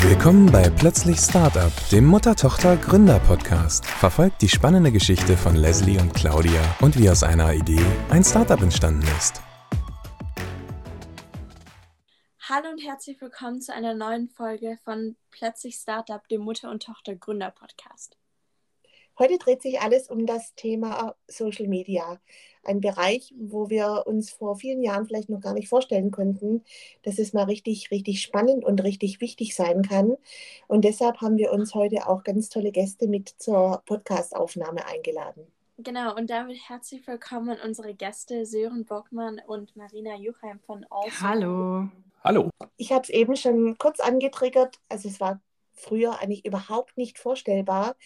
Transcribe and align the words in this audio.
Willkommen 0.00 0.46
bei 0.52 0.70
Plötzlich 0.70 1.18
Startup, 1.18 1.72
dem 1.90 2.06
Mutter-Tochter-Gründer-Podcast. 2.06 3.84
Verfolgt 3.84 4.40
die 4.42 4.48
spannende 4.48 4.92
Geschichte 4.92 5.36
von 5.36 5.56
Leslie 5.56 5.98
und 5.98 6.14
Claudia 6.14 6.62
und 6.80 6.96
wie 6.96 7.10
aus 7.10 7.24
einer 7.24 7.52
Idee 7.52 7.84
ein 8.08 8.22
Startup 8.22 8.62
entstanden 8.62 9.02
ist. 9.18 9.42
Hallo 12.48 12.68
und 12.70 12.78
herzlich 12.78 13.20
willkommen 13.20 13.60
zu 13.60 13.74
einer 13.74 13.94
neuen 13.94 14.28
Folge 14.28 14.78
von 14.84 15.16
Plötzlich 15.32 15.74
Startup, 15.74 16.26
dem 16.28 16.42
Mutter- 16.42 16.70
und 16.70 16.84
Tochter-Gründer-Podcast. 16.84 18.17
Heute 19.18 19.36
dreht 19.36 19.62
sich 19.62 19.80
alles 19.80 20.08
um 20.08 20.26
das 20.26 20.54
Thema 20.54 21.16
Social 21.26 21.66
Media. 21.66 22.20
Ein 22.62 22.80
Bereich, 22.80 23.34
wo 23.36 23.68
wir 23.68 24.04
uns 24.06 24.30
vor 24.30 24.54
vielen 24.54 24.80
Jahren 24.80 25.06
vielleicht 25.06 25.28
noch 25.28 25.40
gar 25.40 25.54
nicht 25.54 25.68
vorstellen 25.68 26.12
konnten, 26.12 26.62
dass 27.02 27.18
es 27.18 27.32
mal 27.32 27.42
richtig, 27.42 27.90
richtig 27.90 28.22
spannend 28.22 28.64
und 28.64 28.80
richtig 28.84 29.20
wichtig 29.20 29.56
sein 29.56 29.82
kann. 29.82 30.16
Und 30.68 30.84
deshalb 30.84 31.20
haben 31.20 31.36
wir 31.36 31.50
uns 31.50 31.74
heute 31.74 32.06
auch 32.06 32.22
ganz 32.22 32.48
tolle 32.48 32.70
Gäste 32.70 33.08
mit 33.08 33.28
zur 33.38 33.82
Podcastaufnahme 33.86 34.86
eingeladen. 34.86 35.48
Genau, 35.78 36.14
und 36.14 36.30
damit 36.30 36.58
herzlich 36.68 37.04
willkommen 37.04 37.58
unsere 37.64 37.94
Gäste 37.94 38.46
Sören 38.46 38.84
Bockmann 38.84 39.40
und 39.48 39.74
Marina 39.74 40.14
Juchheim 40.14 40.60
von 40.60 40.86
Also. 40.90 41.20
Hallo. 41.20 41.88
Hallo. 42.22 42.50
Ich 42.76 42.92
habe 42.92 43.02
es 43.02 43.08
eben 43.08 43.34
schon 43.34 43.78
kurz 43.78 43.98
angetriggert. 43.98 44.78
Also 44.88 45.08
es 45.08 45.18
war 45.18 45.40
früher 45.78 46.20
eigentlich 46.20 46.44
überhaupt 46.44 46.96
nicht 46.96 47.18
vorstellbar, 47.18 47.96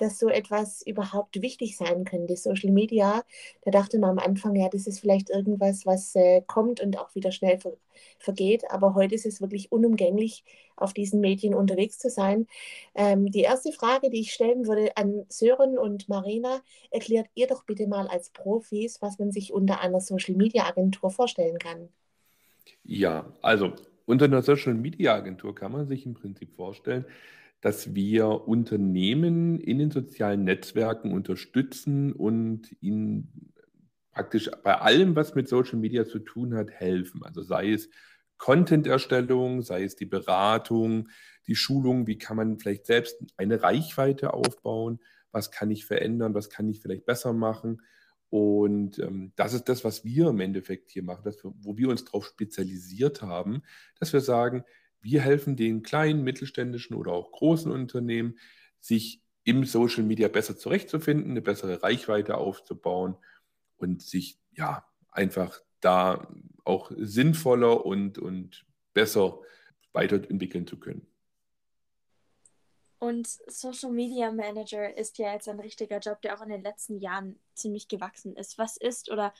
dass 0.00 0.18
so 0.18 0.28
etwas 0.28 0.82
überhaupt 0.86 1.42
wichtig 1.42 1.76
sein 1.76 2.04
könnte. 2.04 2.36
Social 2.36 2.70
Media, 2.70 3.22
da 3.62 3.70
dachte 3.70 3.98
man 3.98 4.10
am 4.10 4.18
Anfang, 4.18 4.56
ja, 4.56 4.68
das 4.68 4.86
ist 4.86 5.00
vielleicht 5.00 5.30
irgendwas, 5.30 5.84
was 5.84 6.14
äh, 6.14 6.42
kommt 6.46 6.80
und 6.80 6.98
auch 6.98 7.14
wieder 7.14 7.32
schnell 7.32 7.58
ver 7.58 7.76
vergeht. 8.18 8.64
Aber 8.70 8.94
heute 8.94 9.14
ist 9.14 9.26
es 9.26 9.42
wirklich 9.42 9.70
unumgänglich, 9.72 10.44
auf 10.76 10.94
diesen 10.94 11.20
Medien 11.20 11.54
unterwegs 11.54 11.98
zu 11.98 12.08
sein. 12.08 12.46
Ähm, 12.94 13.30
die 13.30 13.42
erste 13.42 13.72
Frage, 13.72 14.08
die 14.08 14.20
ich 14.20 14.32
stellen 14.32 14.66
würde 14.66 14.96
an 14.96 15.26
Sören 15.28 15.76
und 15.76 16.08
Marina, 16.08 16.62
erklärt 16.90 17.26
ihr 17.34 17.46
doch 17.46 17.64
bitte 17.64 17.86
mal 17.86 18.06
als 18.08 18.30
Profis, 18.30 19.02
was 19.02 19.18
man 19.18 19.32
sich 19.32 19.52
unter 19.52 19.80
einer 19.80 20.00
Social 20.00 20.34
Media 20.34 20.64
Agentur 20.64 21.10
vorstellen 21.10 21.58
kann. 21.58 21.90
Ja, 22.84 23.26
also 23.42 23.72
unter 24.06 24.24
einer 24.24 24.42
Social 24.42 24.74
Media 24.74 25.14
Agentur 25.14 25.54
kann 25.54 25.72
man 25.72 25.86
sich 25.86 26.06
im 26.06 26.14
Prinzip 26.14 26.54
vorstellen, 26.54 27.04
dass 27.60 27.94
wir 27.94 28.48
Unternehmen 28.48 29.58
in 29.58 29.78
den 29.78 29.90
sozialen 29.90 30.44
Netzwerken 30.44 31.12
unterstützen 31.12 32.12
und 32.12 32.74
ihnen 32.80 33.52
praktisch 34.12 34.50
bei 34.64 34.78
allem, 34.78 35.14
was 35.14 35.34
mit 35.34 35.48
Social 35.48 35.78
Media 35.78 36.04
zu 36.04 36.18
tun 36.18 36.54
hat, 36.54 36.70
helfen. 36.70 37.22
Also 37.22 37.42
sei 37.42 37.72
es 37.72 37.88
Content-Erstellung, 38.38 39.62
sei 39.62 39.84
es 39.84 39.96
die 39.96 40.06
Beratung, 40.06 41.08
die 41.46 41.54
Schulung, 41.54 42.06
wie 42.06 42.18
kann 42.18 42.36
man 42.36 42.58
vielleicht 42.58 42.86
selbst 42.86 43.16
eine 43.36 43.62
Reichweite 43.62 44.32
aufbauen, 44.32 44.98
was 45.30 45.50
kann 45.50 45.70
ich 45.70 45.84
verändern, 45.84 46.34
was 46.34 46.48
kann 46.48 46.68
ich 46.68 46.80
vielleicht 46.80 47.04
besser 47.04 47.32
machen. 47.32 47.82
Und 48.30 48.98
ähm, 49.00 49.32
das 49.36 49.52
ist 49.52 49.68
das, 49.68 49.84
was 49.84 50.04
wir 50.04 50.28
im 50.28 50.40
Endeffekt 50.40 50.90
hier 50.90 51.02
machen, 51.02 51.24
wir, 51.24 51.34
wo 51.42 51.76
wir 51.76 51.88
uns 51.88 52.04
darauf 52.04 52.24
spezialisiert 52.24 53.22
haben, 53.22 53.62
dass 53.98 54.12
wir 54.12 54.20
sagen, 54.20 54.64
wir 55.00 55.20
helfen 55.20 55.56
den 55.56 55.82
kleinen, 55.82 56.22
mittelständischen 56.22 56.96
oder 56.96 57.12
auch 57.12 57.32
großen 57.32 57.70
Unternehmen, 57.70 58.38
sich 58.80 59.22
im 59.44 59.64
Social 59.64 60.04
Media 60.04 60.28
besser 60.28 60.56
zurechtzufinden, 60.56 61.30
eine 61.30 61.42
bessere 61.42 61.82
Reichweite 61.82 62.36
aufzubauen 62.36 63.16
und 63.76 64.02
sich 64.02 64.38
ja 64.52 64.84
einfach 65.10 65.60
da 65.80 66.28
auch 66.64 66.92
sinnvoller 66.96 67.84
und, 67.84 68.18
und 68.18 68.66
besser 68.92 69.40
weiterentwickeln 69.92 70.66
zu 70.66 70.78
können. 70.78 71.06
Und 72.98 73.26
Social 73.26 73.92
Media 73.92 74.30
Manager 74.30 74.94
ist 74.94 75.16
ja 75.16 75.32
jetzt 75.32 75.48
ein 75.48 75.58
richtiger 75.58 76.00
Job, 76.00 76.20
der 76.20 76.36
auch 76.36 76.42
in 76.42 76.50
den 76.50 76.62
letzten 76.62 76.98
Jahren 76.98 77.40
ziemlich 77.54 77.88
gewachsen 77.88 78.36
ist. 78.36 78.58
Was 78.58 78.76
ist 78.76 79.10
oder 79.10 79.32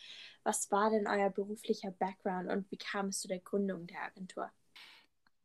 was 0.42 0.70
war 0.70 0.88
denn 0.88 1.06
euer 1.06 1.28
beruflicher 1.28 1.90
Background 1.90 2.48
und 2.48 2.70
wie 2.70 2.78
kam 2.78 3.08
es 3.08 3.20
zu 3.20 3.28
der 3.28 3.40
Gründung 3.40 3.86
der 3.86 4.02
Agentur? 4.02 4.50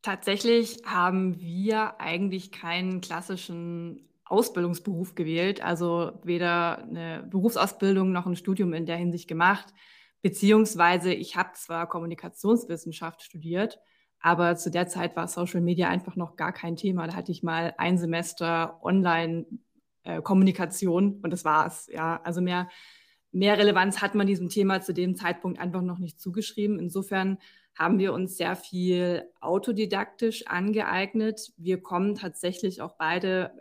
Tatsächlich 0.05 0.77
haben 0.85 1.39
wir 1.39 1.99
eigentlich 1.99 2.51
keinen 2.51 3.01
klassischen 3.01 4.07
Ausbildungsberuf 4.25 5.15
gewählt, 5.15 5.63
also 5.63 6.11
weder 6.23 6.83
eine 6.83 7.25
Berufsausbildung 7.27 8.11
noch 8.11 8.27
ein 8.27 8.35
Studium 8.35 8.73
in 8.73 8.85
der 8.85 8.97
Hinsicht 8.97 9.27
gemacht, 9.27 9.73
beziehungsweise 10.21 11.11
ich 11.11 11.37
habe 11.37 11.53
zwar 11.55 11.89
Kommunikationswissenschaft 11.89 13.23
studiert, 13.23 13.79
aber 14.19 14.55
zu 14.55 14.69
der 14.69 14.87
Zeit 14.87 15.15
war 15.15 15.27
Social 15.27 15.61
Media 15.61 15.89
einfach 15.89 16.15
noch 16.15 16.35
gar 16.35 16.53
kein 16.53 16.75
Thema. 16.75 17.07
Da 17.07 17.15
hatte 17.15 17.31
ich 17.31 17.41
mal 17.41 17.73
ein 17.79 17.97
Semester 17.97 18.79
Online-Kommunikation 18.83 21.13
äh, 21.13 21.15
und 21.23 21.31
das 21.31 21.45
war's. 21.45 21.89
Ja, 21.91 22.21
also 22.23 22.41
mehr, 22.41 22.69
mehr 23.31 23.57
Relevanz 23.57 24.03
hat 24.03 24.13
man 24.13 24.27
diesem 24.27 24.49
Thema 24.49 24.81
zu 24.81 24.93
dem 24.93 25.15
Zeitpunkt 25.15 25.59
einfach 25.59 25.81
noch 25.81 25.97
nicht 25.97 26.19
zugeschrieben. 26.19 26.77
Insofern 26.77 27.39
haben 27.77 27.99
wir 27.99 28.13
uns 28.13 28.37
sehr 28.37 28.55
viel 28.55 29.29
autodidaktisch 29.41 30.47
angeeignet. 30.47 31.53
Wir 31.57 31.81
kommen 31.81 32.15
tatsächlich 32.15 32.81
auch 32.81 32.95
beide, 32.97 33.51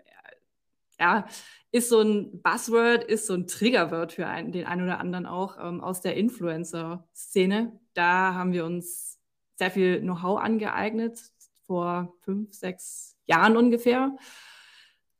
ja, 0.98 1.26
ist 1.72 1.88
so 1.88 2.00
ein 2.00 2.40
Buzzword, 2.40 3.04
ist 3.04 3.26
so 3.26 3.34
ein 3.34 3.48
Triggerwort 3.48 4.12
für 4.12 4.28
einen, 4.28 4.52
den 4.52 4.66
einen 4.66 4.84
oder 4.84 5.00
anderen 5.00 5.26
auch 5.26 5.58
ähm, 5.60 5.80
aus 5.80 6.00
der 6.00 6.16
Influencer-Szene. 6.16 7.78
Da 7.94 8.34
haben 8.34 8.52
wir 8.52 8.64
uns 8.64 9.18
sehr 9.56 9.70
viel 9.70 10.00
Know-how 10.00 10.40
angeeignet, 10.40 11.20
vor 11.66 12.14
fünf, 12.20 12.54
sechs 12.54 13.16
Jahren 13.26 13.56
ungefähr, 13.56 14.16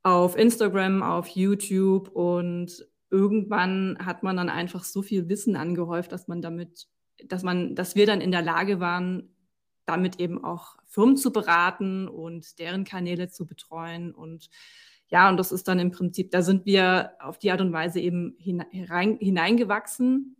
auf 0.03 0.37
Instagram, 0.37 1.03
auf 1.03 1.27
YouTube 1.29 2.09
und 2.09 2.87
irgendwann 3.09 3.97
hat 3.99 4.23
man 4.23 4.37
dann 4.37 4.49
einfach 4.49 4.83
so 4.83 5.01
viel 5.01 5.27
Wissen 5.29 5.55
angehäuft, 5.55 6.11
dass 6.11 6.27
man 6.27 6.41
damit 6.41 6.87
dass 7.27 7.43
man, 7.43 7.75
dass 7.75 7.95
wir 7.95 8.05
dann 8.05 8.21
in 8.21 8.31
der 8.31 8.41
Lage 8.41 8.79
waren, 8.79 9.35
damit 9.85 10.19
eben 10.19 10.43
auch 10.43 10.77
Firmen 10.85 11.17
zu 11.17 11.31
beraten 11.31 12.07
und 12.07 12.59
deren 12.59 12.83
Kanäle 12.83 13.29
zu 13.29 13.45
betreuen. 13.45 14.13
Und 14.13 14.49
ja, 15.07 15.29
und 15.29 15.37
das 15.37 15.51
ist 15.51 15.67
dann 15.67 15.79
im 15.79 15.91
Prinzip, 15.91 16.31
da 16.31 16.41
sind 16.41 16.65
wir 16.65 17.13
auf 17.19 17.37
die 17.37 17.51
Art 17.51 17.61
und 17.61 17.71
Weise 17.71 17.99
eben 17.99 18.35
hinein, 18.39 19.17
hineingewachsen 19.19 20.35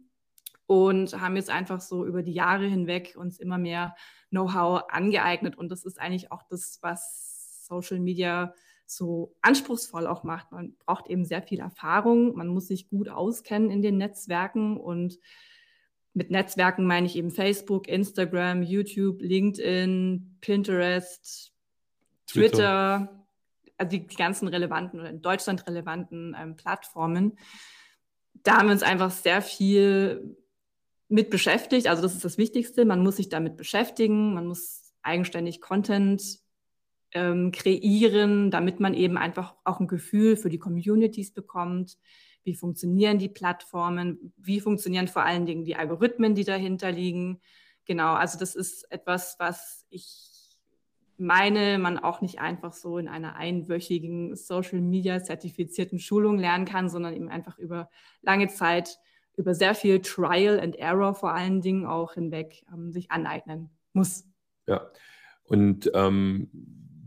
und 0.65 1.19
haben 1.19 1.35
jetzt 1.35 1.49
einfach 1.49 1.81
so 1.81 2.05
über 2.05 2.23
die 2.23 2.33
Jahre 2.33 2.65
hinweg 2.65 3.15
uns 3.17 3.39
immer 3.39 3.57
mehr 3.57 3.95
Know-how 4.29 4.83
angeeignet. 4.89 5.55
Und 5.57 5.69
das 5.69 5.85
ist 5.85 5.99
eigentlich 5.99 6.31
auch 6.31 6.43
das, 6.49 6.79
was 6.81 7.65
Social 7.67 7.99
Media 7.99 8.53
so 8.87 9.35
anspruchsvoll 9.41 10.07
auch 10.07 10.23
macht. 10.23 10.51
Man 10.51 10.75
braucht 10.85 11.07
eben 11.07 11.25
sehr 11.25 11.41
viel 11.41 11.59
Erfahrung, 11.59 12.35
man 12.35 12.47
muss 12.47 12.67
sich 12.67 12.89
gut 12.89 13.09
auskennen 13.09 13.69
in 13.69 13.81
den 13.81 13.97
Netzwerken 13.97 14.77
und 14.77 15.19
mit 16.15 16.31
Netzwerken 16.31 16.87
meine 16.87 17.05
ich 17.05 17.17
eben 17.17 17.29
Facebook, 17.29 17.87
Instagram, 17.87 18.63
YouTube, 18.63 19.21
LinkedIn, 19.21 20.37
Pinterest, 20.41 21.53
Twitter, 22.25 23.07
Twitter 23.07 23.25
also 23.77 23.89
die, 23.89 24.07
ganzen 24.07 24.47
relevanten 24.47 25.01
oder 25.01 25.09
in 25.09 25.21
Deutschland 25.21 25.67
relevanten 25.67 26.35
ähm, 26.39 26.55
Plattformen. 26.55 27.37
Da 28.43 28.57
haben 28.57 28.67
wir 28.67 28.73
uns 28.73 28.83
einfach 28.83 29.11
sehr 29.11 29.41
viel 29.41 30.37
mit 31.09 31.29
beschäftigt. 31.29 31.87
Also 31.87 32.01
das 32.01 32.13
ist 32.15 32.23
das 32.23 32.37
Wichtigste. 32.37 32.85
Man 32.85 33.03
muss 33.03 33.17
sich 33.17 33.27
damit 33.27 33.57
beschäftigen. 33.57 34.33
Man 34.33 34.47
muss 34.47 34.93
eigenständig 35.01 35.59
Content 35.59 36.39
ähm, 37.11 37.51
kreieren, 37.51 38.51
damit 38.51 38.79
man 38.79 38.93
eben 38.93 39.17
einfach 39.17 39.55
auch 39.65 39.81
ein 39.81 39.87
Gefühl 39.87 40.37
für 40.37 40.49
die 40.49 40.59
Communities 40.59 41.33
bekommt 41.33 41.97
wie 42.45 42.53
funktionieren 42.53 43.17
die 43.17 43.29
Plattformen, 43.29 44.33
wie 44.37 44.61
funktionieren 44.61 45.07
vor 45.07 45.23
allen 45.23 45.45
Dingen 45.45 45.65
die 45.65 45.75
Algorithmen, 45.75 46.35
die 46.35 46.43
dahinter 46.43 46.91
liegen. 46.91 47.41
Genau, 47.85 48.13
also 48.13 48.39
das 48.39 48.55
ist 48.55 48.89
etwas, 48.91 49.35
was 49.39 49.85
ich 49.89 50.59
meine, 51.17 51.77
man 51.79 51.97
auch 51.97 52.21
nicht 52.21 52.39
einfach 52.39 52.73
so 52.73 52.97
in 52.97 53.07
einer 53.07 53.35
einwöchigen 53.35 54.35
Social 54.35 54.81
Media 54.81 55.23
zertifizierten 55.23 55.99
Schulung 55.99 56.37
lernen 56.37 56.65
kann, 56.65 56.89
sondern 56.89 57.15
eben 57.15 57.29
einfach 57.29 57.57
über 57.57 57.89
lange 58.21 58.47
Zeit, 58.47 58.99
über 59.37 59.53
sehr 59.53 59.75
viel 59.75 60.01
Trial 60.01 60.59
and 60.59 60.75
Error 60.75 61.13
vor 61.13 61.33
allen 61.33 61.61
Dingen 61.61 61.85
auch 61.85 62.13
hinweg 62.13 62.63
ähm, 62.71 62.91
sich 62.91 63.11
aneignen 63.11 63.69
muss. 63.93 64.25
Ja, 64.67 64.89
und 65.43 65.89
ähm, 65.93 66.49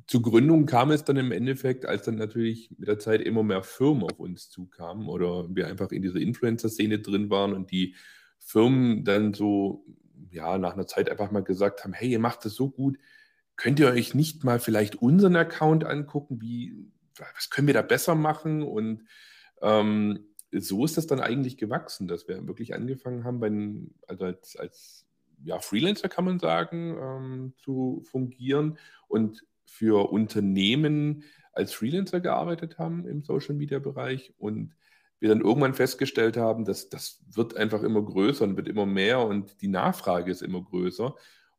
zur 0.08 0.22
Gründung 0.22 0.64
kam 0.64 0.90
es 0.90 1.04
dann 1.04 1.18
im 1.18 1.32
Endeffekt, 1.32 1.84
als 1.84 2.04
dann 2.04 2.14
natürlich 2.14 2.70
mit 2.78 2.88
der 2.88 2.98
Zeit 2.98 3.20
immer 3.20 3.42
mehr 3.42 3.62
Firmen 3.62 4.04
auf 4.04 4.18
uns 4.18 4.48
zukamen 4.48 5.06
oder 5.06 5.54
wir 5.54 5.66
einfach 5.66 5.90
in 5.90 6.00
dieser 6.00 6.18
Influencer-Szene 6.18 7.00
drin 7.00 7.28
waren 7.28 7.52
und 7.52 7.70
die 7.70 7.94
Firmen 8.38 9.04
dann 9.04 9.34
so, 9.34 9.84
ja, 10.30 10.56
nach 10.56 10.72
einer 10.72 10.86
Zeit 10.86 11.10
einfach 11.10 11.30
mal 11.30 11.44
gesagt 11.44 11.84
haben, 11.84 11.92
hey, 11.92 12.08
ihr 12.08 12.20
macht 12.20 12.46
das 12.46 12.54
so 12.54 12.70
gut, 12.70 12.96
könnt 13.56 13.78
ihr 13.80 13.88
euch 13.88 14.14
nicht 14.14 14.44
mal 14.44 14.60
vielleicht 14.60 14.96
unseren 14.96 15.36
Account 15.36 15.84
angucken, 15.84 16.40
wie, 16.40 16.74
was 17.18 17.50
können 17.50 17.66
wir 17.66 17.74
da 17.74 17.82
besser 17.82 18.14
machen? 18.14 18.62
Und 18.62 19.04
ähm, 19.60 20.20
so 20.52 20.86
ist 20.86 20.96
das 20.96 21.06
dann 21.06 21.20
eigentlich 21.20 21.58
gewachsen, 21.58 22.08
dass 22.08 22.26
wir 22.28 22.46
wirklich 22.46 22.74
angefangen 22.74 23.24
haben, 23.24 23.40
bei, 23.40 23.50
also 24.06 24.24
als, 24.24 24.56
als 24.56 25.06
ja, 25.44 25.58
Freelancer 25.60 26.08
kann 26.08 26.24
man 26.24 26.38
sagen, 26.38 26.96
ähm, 26.98 27.52
zu 27.58 28.02
fungieren 28.10 28.78
und 29.06 29.44
für 29.68 30.10
Unternehmen 30.10 31.24
als 31.52 31.72
Freelancer 31.72 32.20
gearbeitet 32.20 32.78
haben 32.78 33.06
im 33.06 33.22
Social-Media-Bereich 33.22 34.34
und 34.38 34.74
wir 35.20 35.28
dann 35.28 35.40
irgendwann 35.40 35.74
festgestellt 35.74 36.36
haben, 36.36 36.64
dass 36.64 36.88
das 36.88 37.24
wird 37.32 37.56
einfach 37.56 37.82
immer 37.82 38.02
größer 38.02 38.44
und 38.44 38.56
wird 38.56 38.68
immer 38.68 38.86
mehr 38.86 39.20
und 39.20 39.60
die 39.60 39.68
Nachfrage 39.68 40.30
ist 40.30 40.42
immer 40.42 40.62
größer. 40.62 41.14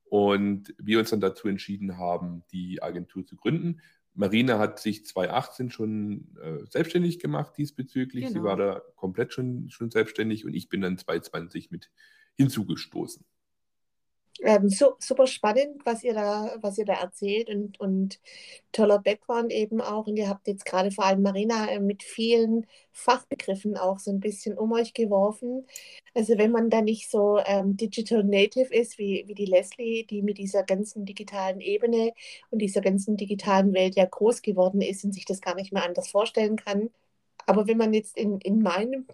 Und 0.06 0.74
wir 0.78 1.00
uns 1.00 1.12
dann 1.12 1.22
dazu 1.22 1.48
entschieden 1.48 1.98
haben, 1.98 2.44
die 2.52 2.82
Agentur 2.82 3.26
zu 3.26 3.36
gründen. 3.36 3.82
Marina 4.16 4.58
hat 4.58 4.80
sich 4.80 5.06
2018 5.06 5.70
schon 5.70 6.36
äh, 6.42 6.66
selbstständig 6.68 7.20
gemacht 7.20 7.54
diesbezüglich. 7.58 8.26
Genau. 8.26 8.34
Sie 8.34 8.44
war 8.44 8.58
da 8.58 8.82
komplett 8.96 9.34
schon, 9.34 9.70
schon 9.70 9.92
selbstständig 9.92 10.46
und 10.46 10.54
ich 10.56 10.68
bin 10.68 10.82
dann 10.82 10.98
2020 10.98 11.70
mit 11.70 11.92
hinzugestoßen. 12.36 13.24
Ähm, 14.42 14.70
so, 14.70 14.96
super 15.00 15.28
spannend, 15.28 15.86
was 15.86 16.04
ihr 16.04 16.14
da, 16.14 16.56
was 16.62 16.78
ihr 16.78 16.86
da 16.86 16.94
erzählt 16.94 17.50
und, 17.50 17.80
und 17.80 18.20
toller 18.72 19.00
Background 19.00 19.52
eben 19.52 19.82
auch. 19.82 20.08
Und 20.08 20.18
ihr 20.18 20.30
habt 20.30 20.48
jetzt 20.48 20.66
gerade 20.66 20.92
vor 20.92 21.06
allem 21.06 21.22
Marina 21.22 21.70
äh, 21.70 21.80
mit 21.80 22.04
vielen 22.04 22.66
Fachbegriffen 22.94 23.78
auch 23.78 24.00
so 24.00 24.12
ein 24.12 24.20
bisschen 24.20 24.58
um 24.58 24.72
euch 24.72 24.94
geworfen. 24.94 25.68
Also 26.14 26.38
wenn 26.38 26.52
man 26.52 26.70
da 26.70 26.82
nicht 26.82 27.10
so 27.12 27.40
ähm, 27.46 27.76
Digital 27.78 28.24
Native 28.24 28.74
ist 28.74 28.98
wie, 28.98 29.24
wie 29.28 29.36
die 29.36 29.46
Leslie, 29.46 30.06
die 30.06 30.22
mit 30.22 30.38
dieser 30.38 30.64
ganzen 30.64 31.06
digitalen 31.06 31.62
Ebene 31.62 32.14
und 32.50 32.60
dieser 32.60 32.82
ganzen 32.82 33.18
digitalen 33.18 33.74
Welt 33.74 33.96
ja 33.96 34.06
groß 34.06 34.42
geworden 34.42 34.82
ist 34.82 35.04
und 35.04 35.14
sich 35.14 35.26
das 35.26 35.42
gar 35.42 35.56
nicht 35.56 35.74
mehr 35.74 35.84
anders 35.86 36.10
vorstellen 36.10 36.56
kann. 36.58 36.90
Aber 37.46 37.68
wenn 37.68 37.78
man 37.78 37.94
jetzt 37.94 38.18
in, 38.18 38.40
in 38.42 38.62
meinem 38.62 39.08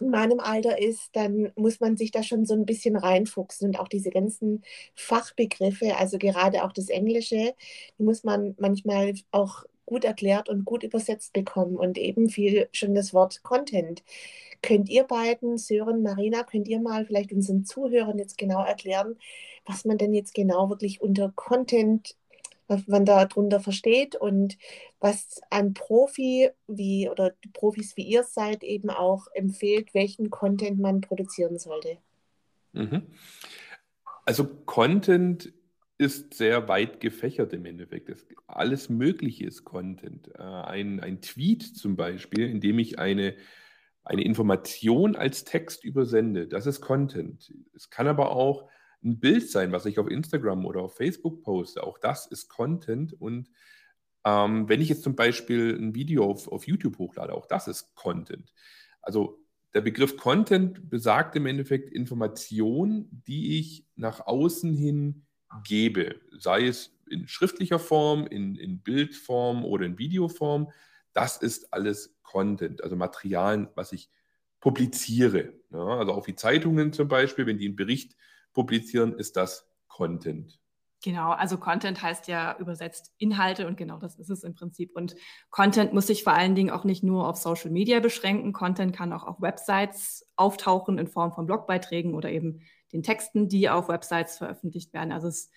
in 0.00 0.10
meinem 0.10 0.40
Alter 0.40 0.80
ist, 0.80 1.10
dann 1.14 1.52
muss 1.56 1.80
man 1.80 1.96
sich 1.96 2.10
da 2.10 2.22
schon 2.22 2.44
so 2.46 2.54
ein 2.54 2.66
bisschen 2.66 2.96
reinfuchsen 2.96 3.68
und 3.68 3.78
auch 3.80 3.88
diese 3.88 4.10
ganzen 4.10 4.62
Fachbegriffe, 4.94 5.96
also 5.96 6.18
gerade 6.18 6.64
auch 6.64 6.72
das 6.72 6.88
Englische, 6.88 7.54
die 7.98 8.02
muss 8.02 8.24
man 8.24 8.54
manchmal 8.58 9.14
auch 9.30 9.64
gut 9.86 10.04
erklärt 10.04 10.48
und 10.48 10.64
gut 10.64 10.82
übersetzt 10.82 11.32
bekommen 11.32 11.76
und 11.76 11.98
eben 11.98 12.28
viel 12.28 12.68
schon 12.72 12.94
das 12.94 13.12
Wort 13.12 13.42
Content. 13.42 14.02
Könnt 14.62 14.88
ihr 14.88 15.04
beiden, 15.04 15.58
Sören, 15.58 16.02
Marina, 16.02 16.42
könnt 16.42 16.68
ihr 16.68 16.80
mal 16.80 17.04
vielleicht 17.04 17.32
unseren 17.32 17.64
Zuhörern 17.64 18.18
jetzt 18.18 18.38
genau 18.38 18.64
erklären, 18.64 19.16
was 19.66 19.84
man 19.84 19.98
denn 19.98 20.14
jetzt 20.14 20.34
genau 20.34 20.70
wirklich 20.70 21.00
unter 21.02 21.32
Content 21.34 22.16
was 22.66 22.86
man 22.86 23.04
da 23.04 23.24
drunter 23.26 23.60
versteht 23.60 24.16
und 24.16 24.56
was 25.00 25.40
ein 25.50 25.74
Profi 25.74 26.50
wie 26.66 27.08
oder 27.08 27.32
Profis 27.52 27.96
wie 27.96 28.04
ihr 28.04 28.24
seid 28.24 28.62
eben 28.62 28.90
auch 28.90 29.26
empfiehlt, 29.34 29.94
welchen 29.94 30.30
Content 30.30 30.78
man 30.80 31.00
produzieren 31.00 31.58
sollte. 31.58 31.98
Mhm. 32.72 33.02
Also 34.24 34.46
Content 34.46 35.52
ist 35.98 36.34
sehr 36.34 36.68
weit 36.68 37.00
gefächert 37.00 37.52
im 37.52 37.66
Endeffekt. 37.66 38.08
Das, 38.08 38.26
alles 38.46 38.88
Mögliche 38.88 39.46
ist 39.46 39.64
Content. 39.64 40.28
Äh, 40.36 40.42
ein, 40.42 41.00
ein 41.00 41.20
Tweet 41.20 41.62
zum 41.62 41.96
Beispiel, 41.96 42.48
in 42.48 42.60
dem 42.60 42.78
ich 42.78 42.98
eine, 42.98 43.36
eine 44.02 44.24
Information 44.24 45.14
als 45.14 45.44
Text 45.44 45.84
übersende, 45.84 46.48
das 46.48 46.66
ist 46.66 46.80
Content. 46.80 47.52
Es 47.74 47.90
kann 47.90 48.08
aber 48.08 48.32
auch 48.32 48.68
ein 49.04 49.20
Bild 49.20 49.50
sein, 49.50 49.72
was 49.72 49.86
ich 49.86 49.98
auf 49.98 50.10
Instagram 50.10 50.64
oder 50.64 50.80
auf 50.80 50.96
Facebook 50.96 51.42
poste. 51.42 51.82
Auch 51.82 51.98
das 51.98 52.26
ist 52.26 52.48
Content. 52.48 53.12
Und 53.12 53.50
ähm, 54.24 54.68
wenn 54.68 54.80
ich 54.80 54.88
jetzt 54.88 55.02
zum 55.02 55.14
Beispiel 55.14 55.76
ein 55.78 55.94
Video 55.94 56.24
auf, 56.24 56.48
auf 56.48 56.66
YouTube 56.66 56.98
hochlade, 56.98 57.34
auch 57.34 57.46
das 57.46 57.68
ist 57.68 57.94
Content. 57.94 58.52
Also 59.02 59.38
der 59.74 59.82
Begriff 59.82 60.16
Content 60.16 60.88
besagt 60.88 61.36
im 61.36 61.46
Endeffekt 61.46 61.90
Information, 61.90 63.08
die 63.10 63.58
ich 63.58 63.86
nach 63.96 64.20
außen 64.20 64.72
hin 64.72 65.26
gebe, 65.64 66.20
sei 66.38 66.66
es 66.66 66.96
in 67.08 67.28
schriftlicher 67.28 67.78
Form, 67.78 68.26
in, 68.26 68.56
in 68.56 68.80
Bildform 68.80 69.64
oder 69.64 69.84
in 69.84 69.98
Videoform. 69.98 70.70
Das 71.12 71.36
ist 71.36 71.72
alles 71.72 72.16
Content, 72.22 72.82
also 72.82 72.96
Materialien, 72.96 73.68
was 73.74 73.92
ich 73.92 74.10
publiziere. 74.60 75.52
Ja, 75.70 75.98
also 75.98 76.12
auch 76.12 76.26
wie 76.26 76.34
Zeitungen 76.34 76.92
zum 76.92 77.08
Beispiel, 77.08 77.46
wenn 77.46 77.58
die 77.58 77.66
einen 77.66 77.76
Bericht 77.76 78.16
publizieren, 78.54 79.18
ist 79.18 79.36
das 79.36 79.68
Content. 79.88 80.58
Genau, 81.04 81.32
also 81.32 81.58
Content 81.58 82.00
heißt 82.00 82.28
ja 82.28 82.56
übersetzt 82.58 83.12
Inhalte 83.18 83.66
und 83.66 83.76
genau 83.76 83.98
das 83.98 84.16
ist 84.16 84.30
es 84.30 84.42
im 84.42 84.54
Prinzip. 84.54 84.96
Und 84.96 85.14
Content 85.50 85.92
muss 85.92 86.06
sich 86.06 86.24
vor 86.24 86.32
allen 86.32 86.54
Dingen 86.54 86.70
auch 86.70 86.84
nicht 86.84 87.04
nur 87.04 87.28
auf 87.28 87.36
Social 87.36 87.70
Media 87.70 88.00
beschränken. 88.00 88.54
Content 88.54 88.96
kann 88.96 89.12
auch 89.12 89.24
auf 89.24 89.38
Websites 89.42 90.26
auftauchen 90.34 90.96
in 90.96 91.06
Form 91.06 91.34
von 91.34 91.44
Blogbeiträgen 91.44 92.14
oder 92.14 92.30
eben 92.30 92.62
den 92.94 93.02
Texten, 93.02 93.50
die 93.50 93.68
auf 93.68 93.88
Websites 93.88 94.38
veröffentlicht 94.38 94.94
werden. 94.94 95.12
Also 95.12 95.28
es, 95.28 95.50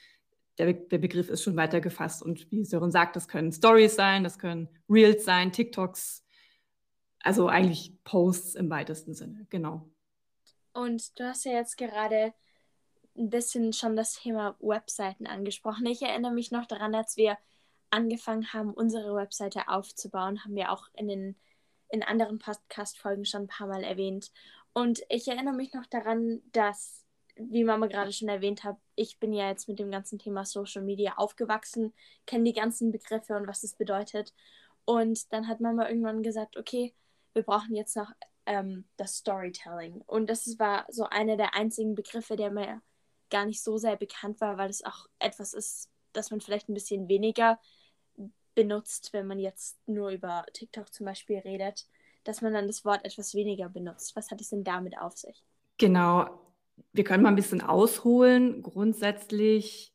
der, 0.57 0.73
der, 0.73 0.97
Begriff 0.97 1.29
ist 1.29 1.43
schon 1.43 1.55
weiter 1.55 1.79
gefasst. 1.79 2.21
Und 2.21 2.51
wie 2.51 2.65
Sören 2.65 2.91
sagt, 2.91 3.15
das 3.15 3.29
können 3.29 3.53
Stories 3.53 3.95
sein, 3.95 4.25
das 4.25 4.39
können 4.39 4.67
Reels 4.89 5.23
sein, 5.23 5.53
TikToks, 5.53 6.25
also 7.21 7.47
eigentlich 7.47 7.93
Posts 8.03 8.55
im 8.55 8.69
weitesten 8.69 9.13
Sinne. 9.13 9.47
Genau. 9.49 9.89
Und 10.73 11.17
du 11.17 11.23
hast 11.23 11.45
ja 11.45 11.53
jetzt 11.53 11.77
gerade 11.77 12.33
ein 13.17 13.29
bisschen 13.29 13.73
schon 13.73 13.95
das 13.95 14.13
Thema 14.13 14.55
Webseiten 14.59 15.27
angesprochen. 15.27 15.85
Ich 15.85 16.01
erinnere 16.01 16.31
mich 16.31 16.51
noch 16.51 16.65
daran, 16.65 16.95
als 16.95 17.17
wir 17.17 17.37
angefangen 17.89 18.53
haben, 18.53 18.73
unsere 18.73 19.15
Webseite 19.15 19.67
aufzubauen, 19.67 20.43
haben 20.43 20.55
wir 20.55 20.71
auch 20.71 20.87
in 20.93 21.07
den 21.07 21.35
in 21.89 22.03
anderen 22.03 22.39
Podcast-Folgen 22.39 23.25
schon 23.25 23.43
ein 23.43 23.47
paar 23.47 23.67
Mal 23.67 23.83
erwähnt. 23.83 24.31
Und 24.73 25.01
ich 25.09 25.27
erinnere 25.27 25.55
mich 25.55 25.73
noch 25.73 25.85
daran, 25.85 26.41
dass, 26.51 27.05
wie 27.35 27.63
Mama 27.63 27.87
gerade 27.87 28.11
schon 28.11 28.27
erwähnt 28.27 28.63
hat, 28.63 28.77
ich 28.95 29.19
bin 29.19 29.33
ja 29.33 29.47
jetzt 29.47 29.67
mit 29.67 29.79
dem 29.79 29.89
ganzen 29.89 30.19
Thema 30.19 30.45
Social 30.45 30.83
Media 30.83 31.13
aufgewachsen, 31.17 31.93
kenne 32.25 32.43
die 32.43 32.53
ganzen 32.53 32.91
Begriffe 32.91 33.35
und 33.35 33.47
was 33.47 33.63
es 33.63 33.75
bedeutet. 33.75 34.33
Und 34.85 35.31
dann 35.33 35.47
hat 35.47 35.61
Mama 35.61 35.87
irgendwann 35.87 36.23
gesagt, 36.23 36.57
okay, 36.57 36.93
wir 37.33 37.43
brauchen 37.43 37.75
jetzt 37.75 37.95
noch 37.95 38.11
ähm, 38.45 38.85
das 38.97 39.17
Storytelling. 39.17 40.01
Und 40.05 40.29
das 40.29 40.59
war 40.59 40.85
so 40.89 41.05
einer 41.05 41.37
der 41.37 41.53
einzigen 41.55 41.95
Begriffe, 41.95 42.35
der 42.35 42.51
mir 42.51 42.81
gar 43.29 43.45
nicht 43.45 43.63
so 43.63 43.77
sehr 43.77 43.95
bekannt 43.95 44.41
war, 44.41 44.57
weil 44.57 44.69
es 44.69 44.83
auch 44.83 45.07
etwas 45.19 45.53
ist, 45.53 45.89
das 46.13 46.31
man 46.31 46.41
vielleicht 46.41 46.69
ein 46.69 46.73
bisschen 46.73 47.07
weniger 47.07 47.59
benutzt, 48.55 49.13
wenn 49.13 49.27
man 49.27 49.39
jetzt 49.39 49.77
nur 49.87 50.09
über 50.09 50.45
TikTok 50.53 50.91
zum 50.93 51.05
Beispiel 51.05 51.37
redet, 51.37 51.85
dass 52.23 52.41
man 52.41 52.53
dann 52.53 52.67
das 52.67 52.83
Wort 52.85 53.05
etwas 53.05 53.35
weniger 53.35 53.69
benutzt. 53.69 54.15
Was 54.15 54.31
hat 54.31 54.41
es 54.41 54.49
denn 54.49 54.63
damit 54.63 54.97
auf 54.97 55.15
sich? 55.15 55.43
Genau, 55.77 56.27
wir 56.91 57.03
können 57.03 57.23
mal 57.23 57.29
ein 57.29 57.35
bisschen 57.35 57.61
ausholen. 57.61 58.63
Grundsätzlich 58.63 59.93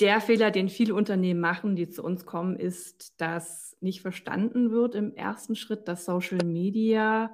der 0.00 0.20
Fehler, 0.20 0.50
den 0.50 0.68
viele 0.68 0.94
Unternehmen 0.94 1.40
machen, 1.40 1.76
die 1.76 1.88
zu 1.88 2.02
uns 2.02 2.26
kommen, 2.26 2.56
ist, 2.56 3.20
dass 3.20 3.76
nicht 3.80 4.00
verstanden 4.00 4.70
wird 4.70 4.94
im 4.94 5.14
ersten 5.14 5.56
Schritt, 5.56 5.88
dass 5.88 6.04
Social 6.04 6.44
Media 6.44 7.32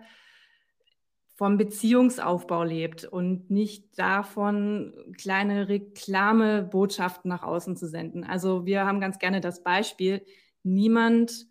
vom 1.35 1.57
Beziehungsaufbau 1.59 2.63
lebt 2.63 3.05
und 3.05 3.51
nicht 3.51 3.99
davon, 3.99 4.95
kleine 5.19 5.69
Reklamebotschaften 5.69 7.29
nach 7.29 7.43
außen 7.43 7.77
zu 7.77 7.89
senden. 7.89 8.25
Also 8.25 8.67
wir 8.67 8.87
haben 8.87 9.01
ganz 9.01 9.19
gerne 9.19 9.41
das 9.41 9.65
Beispiel, 9.65 10.25
niemand 10.63 11.47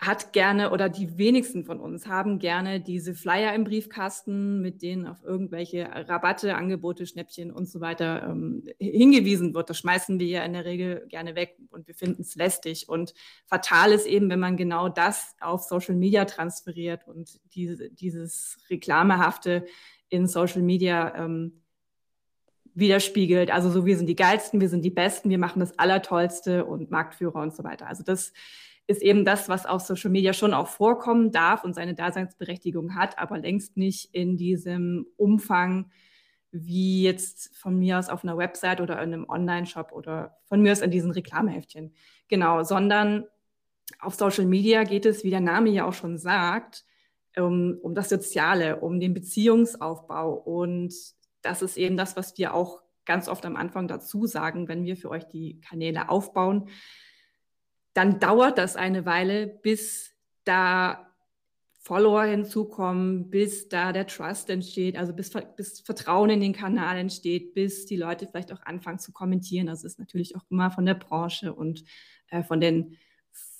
hat 0.00 0.32
gerne 0.32 0.70
oder 0.70 0.88
die 0.88 1.18
wenigsten 1.18 1.64
von 1.64 1.78
uns 1.78 2.06
haben 2.06 2.38
gerne 2.38 2.80
diese 2.80 3.14
Flyer 3.14 3.54
im 3.54 3.64
Briefkasten, 3.64 4.62
mit 4.62 4.80
denen 4.80 5.06
auf 5.06 5.22
irgendwelche 5.22 5.90
Rabatte, 5.92 6.54
Angebote, 6.54 7.06
Schnäppchen 7.06 7.50
und 7.50 7.68
so 7.68 7.82
weiter 7.82 8.26
ähm, 8.30 8.64
hingewiesen 8.78 9.52
wird. 9.52 9.68
Das 9.68 9.76
schmeißen 9.76 10.18
wir 10.18 10.26
ja 10.26 10.42
in 10.44 10.54
der 10.54 10.64
Regel 10.64 11.06
gerne 11.08 11.34
weg 11.34 11.58
und 11.68 11.86
wir 11.86 11.94
finden 11.94 12.22
es 12.22 12.34
lästig. 12.34 12.88
Und 12.88 13.12
fatal 13.44 13.92
ist 13.92 14.06
eben, 14.06 14.30
wenn 14.30 14.40
man 14.40 14.56
genau 14.56 14.88
das 14.88 15.34
auf 15.38 15.64
Social 15.64 15.96
Media 15.96 16.24
transferiert 16.24 17.06
und 17.06 17.38
diese, 17.54 17.90
dieses 17.90 18.56
Reklamehafte 18.70 19.66
in 20.08 20.26
Social 20.26 20.62
Media 20.62 21.14
ähm, 21.14 21.60
widerspiegelt. 22.72 23.50
Also 23.50 23.70
so, 23.70 23.84
wir 23.84 23.98
sind 23.98 24.06
die 24.06 24.16
Geilsten, 24.16 24.62
wir 24.62 24.70
sind 24.70 24.82
die 24.82 24.90
Besten, 24.90 25.28
wir 25.28 25.38
machen 25.38 25.60
das 25.60 25.78
Allertollste 25.78 26.64
und 26.64 26.90
Marktführer 26.90 27.42
und 27.42 27.54
so 27.54 27.64
weiter. 27.64 27.86
Also 27.86 28.02
das 28.02 28.32
ist 28.90 29.02
eben 29.02 29.24
das, 29.24 29.48
was 29.48 29.66
auf 29.66 29.82
Social 29.82 30.10
Media 30.10 30.32
schon 30.32 30.52
auch 30.52 30.66
vorkommen 30.66 31.30
darf 31.30 31.62
und 31.62 31.74
seine 31.74 31.94
Daseinsberechtigung 31.94 32.96
hat, 32.96 33.18
aber 33.18 33.38
längst 33.38 33.76
nicht 33.76 34.12
in 34.12 34.36
diesem 34.36 35.06
Umfang, 35.16 35.92
wie 36.50 37.04
jetzt 37.04 37.56
von 37.56 37.78
mir 37.78 38.00
aus 38.00 38.08
auf 38.08 38.24
einer 38.24 38.36
Website 38.36 38.80
oder 38.80 38.94
in 38.94 39.14
einem 39.14 39.28
Online-Shop 39.28 39.92
oder 39.92 40.36
von 40.46 40.60
mir 40.60 40.72
aus 40.72 40.80
in 40.80 40.90
diesen 40.90 41.12
Reklameheftchen. 41.12 41.94
Genau, 42.26 42.64
sondern 42.64 43.26
auf 44.00 44.16
Social 44.16 44.46
Media 44.46 44.82
geht 44.82 45.06
es, 45.06 45.22
wie 45.22 45.30
der 45.30 45.40
Name 45.40 45.70
ja 45.70 45.84
auch 45.84 45.94
schon 45.94 46.18
sagt, 46.18 46.84
um, 47.36 47.78
um 47.82 47.94
das 47.94 48.08
Soziale, 48.08 48.80
um 48.80 48.98
den 48.98 49.14
Beziehungsaufbau. 49.14 50.32
Und 50.32 50.92
das 51.42 51.62
ist 51.62 51.76
eben 51.76 51.96
das, 51.96 52.16
was 52.16 52.36
wir 52.38 52.54
auch 52.54 52.80
ganz 53.04 53.28
oft 53.28 53.46
am 53.46 53.54
Anfang 53.54 53.86
dazu 53.86 54.26
sagen, 54.26 54.66
wenn 54.66 54.84
wir 54.84 54.96
für 54.96 55.10
euch 55.10 55.28
die 55.28 55.60
Kanäle 55.60 56.08
aufbauen 56.08 56.68
dann 58.00 58.18
dauert 58.18 58.56
das 58.56 58.76
eine 58.76 59.04
Weile, 59.04 59.46
bis 59.46 60.12
da 60.44 61.06
Follower 61.80 62.22
hinzukommen, 62.22 63.28
bis 63.28 63.68
da 63.68 63.92
der 63.92 64.06
Trust 64.06 64.48
entsteht, 64.48 64.96
also 64.96 65.12
bis, 65.12 65.30
bis 65.54 65.80
Vertrauen 65.80 66.30
in 66.30 66.40
den 66.40 66.54
Kanal 66.54 66.96
entsteht, 66.96 67.52
bis 67.52 67.84
die 67.84 67.98
Leute 67.98 68.26
vielleicht 68.26 68.54
auch 68.54 68.62
anfangen 68.62 69.00
zu 69.00 69.12
kommentieren. 69.12 69.66
Das 69.66 69.84
ist 69.84 69.98
natürlich 69.98 70.34
auch 70.34 70.44
immer 70.48 70.70
von 70.70 70.86
der 70.86 70.94
Branche 70.94 71.52
und 71.52 71.84
äh, 72.28 72.42
von 72.42 72.58
den 72.58 72.96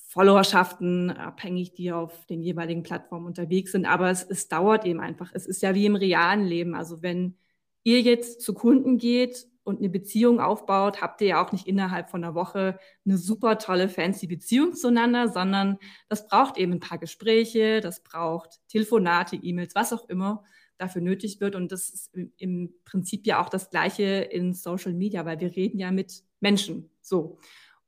Followerschaften 0.09 1.11
abhängig, 1.11 1.75
die 1.75 1.93
auf 1.93 2.25
den 2.25 2.41
jeweiligen 2.41 2.83
Plattformen 2.83 3.27
unterwegs 3.27 3.73
sind. 3.73 3.85
Aber 3.85 4.09
es, 4.09 4.23
es 4.23 4.49
dauert 4.49 4.87
eben 4.87 5.01
einfach. 5.01 5.33
Es 5.35 5.45
ist 5.45 5.61
ja 5.61 5.75
wie 5.75 5.85
im 5.85 5.97
realen 5.97 6.47
Leben. 6.47 6.75
Also 6.75 7.03
wenn 7.03 7.37
ihr 7.83 8.01
jetzt 8.01 8.41
zu 8.41 8.55
Kunden 8.55 8.97
geht 8.97 9.50
und 9.71 9.79
eine 9.79 9.89
Beziehung 9.89 10.41
aufbaut, 10.41 11.01
habt 11.01 11.21
ihr 11.23 11.29
ja 11.29 11.45
auch 11.45 11.53
nicht 11.53 11.67
innerhalb 11.67 12.11
von 12.11 12.23
einer 12.23 12.35
Woche 12.35 12.79
eine 13.07 13.17
super 13.17 13.59
tolle, 13.59 13.89
fancy 13.89 14.27
Beziehung 14.27 14.75
zueinander, 14.75 15.29
sondern 15.29 15.79
das 16.09 16.29
braucht 16.29 16.59
eben 16.59 16.73
ein 16.73 16.81
paar 16.81 16.99
Gespräche, 16.99 17.81
das 17.81 18.03
braucht 18.03 18.61
Telefonate, 18.69 19.37
E-Mails, 19.37 19.75
was 19.75 19.93
auch 19.93 20.09
immer 20.09 20.45
dafür 20.77 21.03
nötig 21.03 21.41
wird. 21.41 21.55
Und 21.55 21.73
das 21.73 21.89
ist 21.89 22.15
im 22.37 22.75
Prinzip 22.85 23.27
ja 23.27 23.41
auch 23.41 23.49
das 23.49 23.71
Gleiche 23.71 24.03
in 24.03 24.53
Social 24.53 24.93
Media, 24.93 25.25
weil 25.25 25.41
wir 25.41 25.55
reden 25.55 25.79
ja 25.79 25.91
mit 25.91 26.23
Menschen. 26.41 26.91
So. 27.01 27.39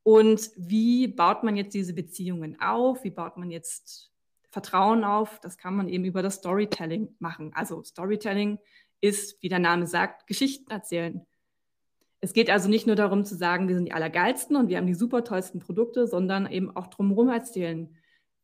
Und 0.03 0.51
wie 0.57 1.07
baut 1.07 1.43
man 1.43 1.55
jetzt 1.55 1.73
diese 1.73 1.93
Beziehungen 1.93 2.59
auf? 2.59 3.03
Wie 3.03 3.11
baut 3.11 3.37
man 3.37 3.51
jetzt 3.51 4.11
Vertrauen 4.51 5.03
auf? 5.03 5.39
Das 5.39 5.57
kann 5.57 5.75
man 5.75 5.89
eben 5.89 6.05
über 6.05 6.21
das 6.21 6.35
Storytelling 6.35 7.15
machen. 7.19 7.51
Also 7.53 7.83
Storytelling 7.83 8.59
ist, 9.01 9.41
wie 9.41 9.49
der 9.49 9.59
Name 9.59 9.87
sagt, 9.87 10.27
Geschichten 10.27 10.71
erzählen. 10.71 11.25
Es 12.23 12.31
geht 12.31 12.49
also 12.49 12.69
nicht 12.69 12.87
nur 12.87 12.95
darum 12.95 13.25
zu 13.25 13.35
sagen, 13.35 13.67
wir 13.67 13.75
sind 13.75 13.83
die 13.83 13.91
Allergeilsten 13.91 14.55
und 14.55 14.69
wir 14.69 14.77
haben 14.77 14.87
die 14.87 14.93
super 14.93 15.25
tollsten 15.25 15.59
Produkte, 15.59 16.07
sondern 16.07 16.49
eben 16.49 16.73
auch 16.73 16.87
drumherum 16.87 17.27
erzählen. 17.27 17.93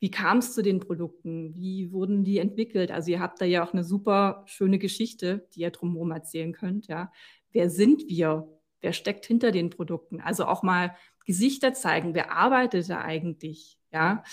Wie 0.01 0.11
kam 0.11 0.39
es 0.39 0.53
zu 0.53 0.61
den 0.61 0.81
Produkten? 0.81 1.55
Wie 1.55 1.89
wurden 1.93 2.25
die 2.25 2.39
entwickelt? 2.39 2.91
Also 2.91 3.09
ihr 3.09 3.21
habt 3.21 3.39
da 3.39 3.45
ja 3.45 3.65
auch 3.65 3.71
eine 3.71 3.85
super 3.85 4.43
schöne 4.47 4.79
Geschichte, 4.79 5.47
die 5.55 5.61
ihr 5.61 5.71
drumherum 5.71 6.11
erzählen 6.11 6.51
könnt. 6.51 6.87
Ja. 6.87 7.13
Wer 7.53 7.69
sind 7.69 8.09
wir? 8.09 8.49
Wer 8.81 8.91
steckt 8.91 9.25
hinter 9.25 9.51
den 9.51 9.69
Produkten? 9.69 10.19
Also 10.19 10.43
auch 10.43 10.61
mal 10.61 10.93
Gesichter 11.25 11.73
zeigen. 11.73 12.13
Wer 12.13 12.33
arbeitet 12.33 12.89
da 12.89 12.99
eigentlich? 12.99 13.79
Ja. 13.93 14.25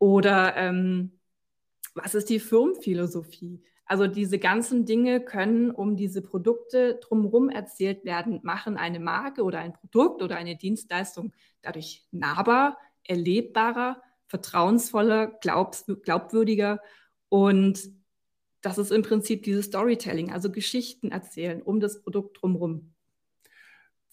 Oder 0.00 0.56
ähm, 0.56 1.20
was 1.94 2.16
ist 2.16 2.28
die 2.28 2.40
Firmenphilosophie? 2.40 3.62
Also 3.90 4.06
diese 4.06 4.38
ganzen 4.38 4.86
Dinge 4.86 5.20
können 5.20 5.72
um 5.72 5.96
diese 5.96 6.22
Produkte 6.22 7.00
drumherum 7.02 7.48
erzählt 7.48 8.04
werden, 8.04 8.38
machen 8.44 8.76
eine 8.76 9.00
Marke 9.00 9.42
oder 9.42 9.58
ein 9.58 9.72
Produkt 9.72 10.22
oder 10.22 10.36
eine 10.36 10.54
Dienstleistung 10.54 11.32
dadurch 11.60 12.06
nahbar, 12.12 12.78
erlebbarer, 13.02 14.00
vertrauensvoller, 14.28 15.40
glaubwürdiger. 15.40 16.80
Und 17.30 17.80
das 18.60 18.78
ist 18.78 18.92
im 18.92 19.02
Prinzip 19.02 19.42
dieses 19.42 19.66
Storytelling, 19.66 20.30
also 20.30 20.52
Geschichten 20.52 21.10
erzählen 21.10 21.60
um 21.60 21.80
das 21.80 22.00
Produkt 22.00 22.40
drumherum. 22.40 22.94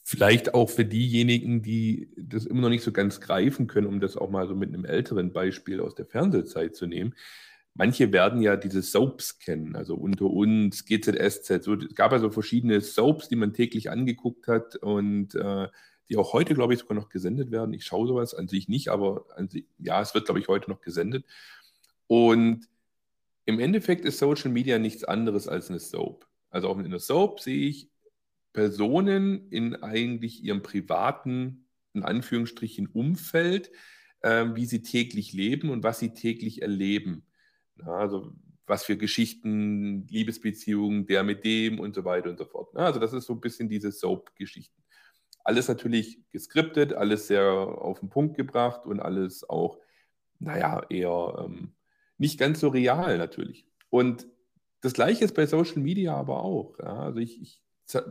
Vielleicht 0.04 0.56
auch 0.56 0.72
für 0.72 0.86
diejenigen, 0.86 1.62
die 1.62 2.10
das 2.18 2.48
immer 2.48 2.62
noch 2.62 2.70
nicht 2.70 2.84
so 2.84 2.92
ganz 2.92 3.22
greifen 3.22 3.68
können, 3.68 3.86
um 3.86 4.00
das 4.00 4.18
auch 4.18 4.32
mal 4.32 4.48
so 4.48 4.56
mit 4.56 4.70
einem 4.70 4.86
älteren 4.86 5.34
Beispiel 5.34 5.82
aus 5.82 5.94
der 5.94 6.08
Fernsehzeit 6.08 6.76
zu 6.76 6.88
nehmen 6.88 7.14
manche 7.78 8.12
werden 8.12 8.42
ja 8.42 8.58
diese 8.58 8.82
Soaps 8.82 9.40
kennen, 9.40 9.76
also 9.76 9.96
unter 9.96 10.26
uns, 10.26 10.86
GZSZ. 10.86 11.64
So, 11.64 11.76
es 11.76 11.96
gab 11.96 12.12
also 12.12 12.30
verschiedene 12.30 12.82
Soaps, 12.82 13.30
die 13.30 13.36
man 13.36 13.54
täglich 13.54 13.90
angeguckt 13.90 14.48
hat 14.48 14.76
und 14.78 15.36
äh, 15.36 15.68
die 16.10 16.18
auch 16.18 16.34
heute, 16.34 16.56
glaube 16.56 16.74
ich, 16.74 16.80
sogar 16.80 16.96
noch 16.96 17.10
gesendet 17.10 17.52
werden. 17.52 17.74
Ich 17.74 17.86
schaue 17.86 18.08
sowas 18.08 18.34
an 18.34 18.48
sich 18.48 18.68
nicht, 18.68 18.90
aber 18.90 19.26
sich, 19.50 19.66
ja, 19.78 20.02
es 20.02 20.14
wird, 20.14 20.26
glaube 20.26 20.40
ich, 20.40 20.48
heute 20.48 20.70
noch 20.70 20.82
gesendet. 20.82 21.26
Und 22.08 22.68
im 23.46 23.60
Endeffekt 23.60 24.06
ist 24.06 24.18
Social 24.18 24.52
Media 24.52 24.80
nichts 24.80 25.04
anderes 25.04 25.48
als 25.48 25.70
eine 25.70 25.80
Soap. 25.80 26.28
Also 26.50 26.70
auch 26.70 26.80
in 26.80 26.86
einer 26.86 27.00
Soap 27.00 27.40
sehe 27.40 27.68
ich 27.68 27.90
Personen 28.54 29.50
in 29.52 29.76
eigentlich 29.84 30.44
ihrem 30.44 30.64
privaten, 30.64 31.68
in 31.94 32.04
Anführungsstrichen, 32.04 32.88
Umfeld, 32.88 33.70
äh, 34.22 34.46
wie 34.56 34.66
sie 34.66 34.82
täglich 34.82 35.34
leben 35.34 35.70
und 35.70 35.84
was 35.84 36.00
sie 36.00 36.14
täglich 36.14 36.62
erleben. 36.62 37.28
Also 37.86 38.34
was 38.68 38.84
für 38.84 38.98
Geschichten, 38.98 40.06
Liebesbeziehungen, 40.08 41.06
der 41.08 41.24
mit 41.24 41.46
dem 41.46 41.80
und 41.80 41.96
so 41.96 42.04
weiter 42.04 42.30
und 42.30 42.38
so 42.38 42.46
fort. 42.46 42.76
Also 42.76 43.00
das 43.00 43.14
ist 43.14 43.26
so 43.26 43.34
ein 43.34 43.40
bisschen 43.40 43.70
diese 43.70 43.92
Soap-Geschichten. 43.92 44.84
Alles 45.44 45.70
natürlich 45.70 46.20
geskriptet, 46.30 46.94
alles 46.94 47.28
sehr 47.28 47.44
auf 47.44 48.02
den 48.02 48.10
Punkt 48.10 48.36
gebracht 48.36 48.86
und 48.86 49.00
alles 49.00 49.50
auch, 49.50 49.80
naja, 50.40 50.86
eher 50.90 51.46
ähm, 51.46 51.74
nicht 52.18 52.38
ganz 52.38 52.60
so 52.60 52.68
real 52.68 53.18
natürlich. 53.18 53.66
Und 53.90 54.28
das 54.82 54.94
gleiche 54.94 55.24
ist 55.24 55.34
bei 55.34 55.46
Social 55.46 55.82
Media 55.82 56.16
aber 56.16 56.44
auch. 56.44 56.78
Ja? 56.80 57.00
Also 57.00 57.20
ich, 57.20 57.42
ich 57.42 57.62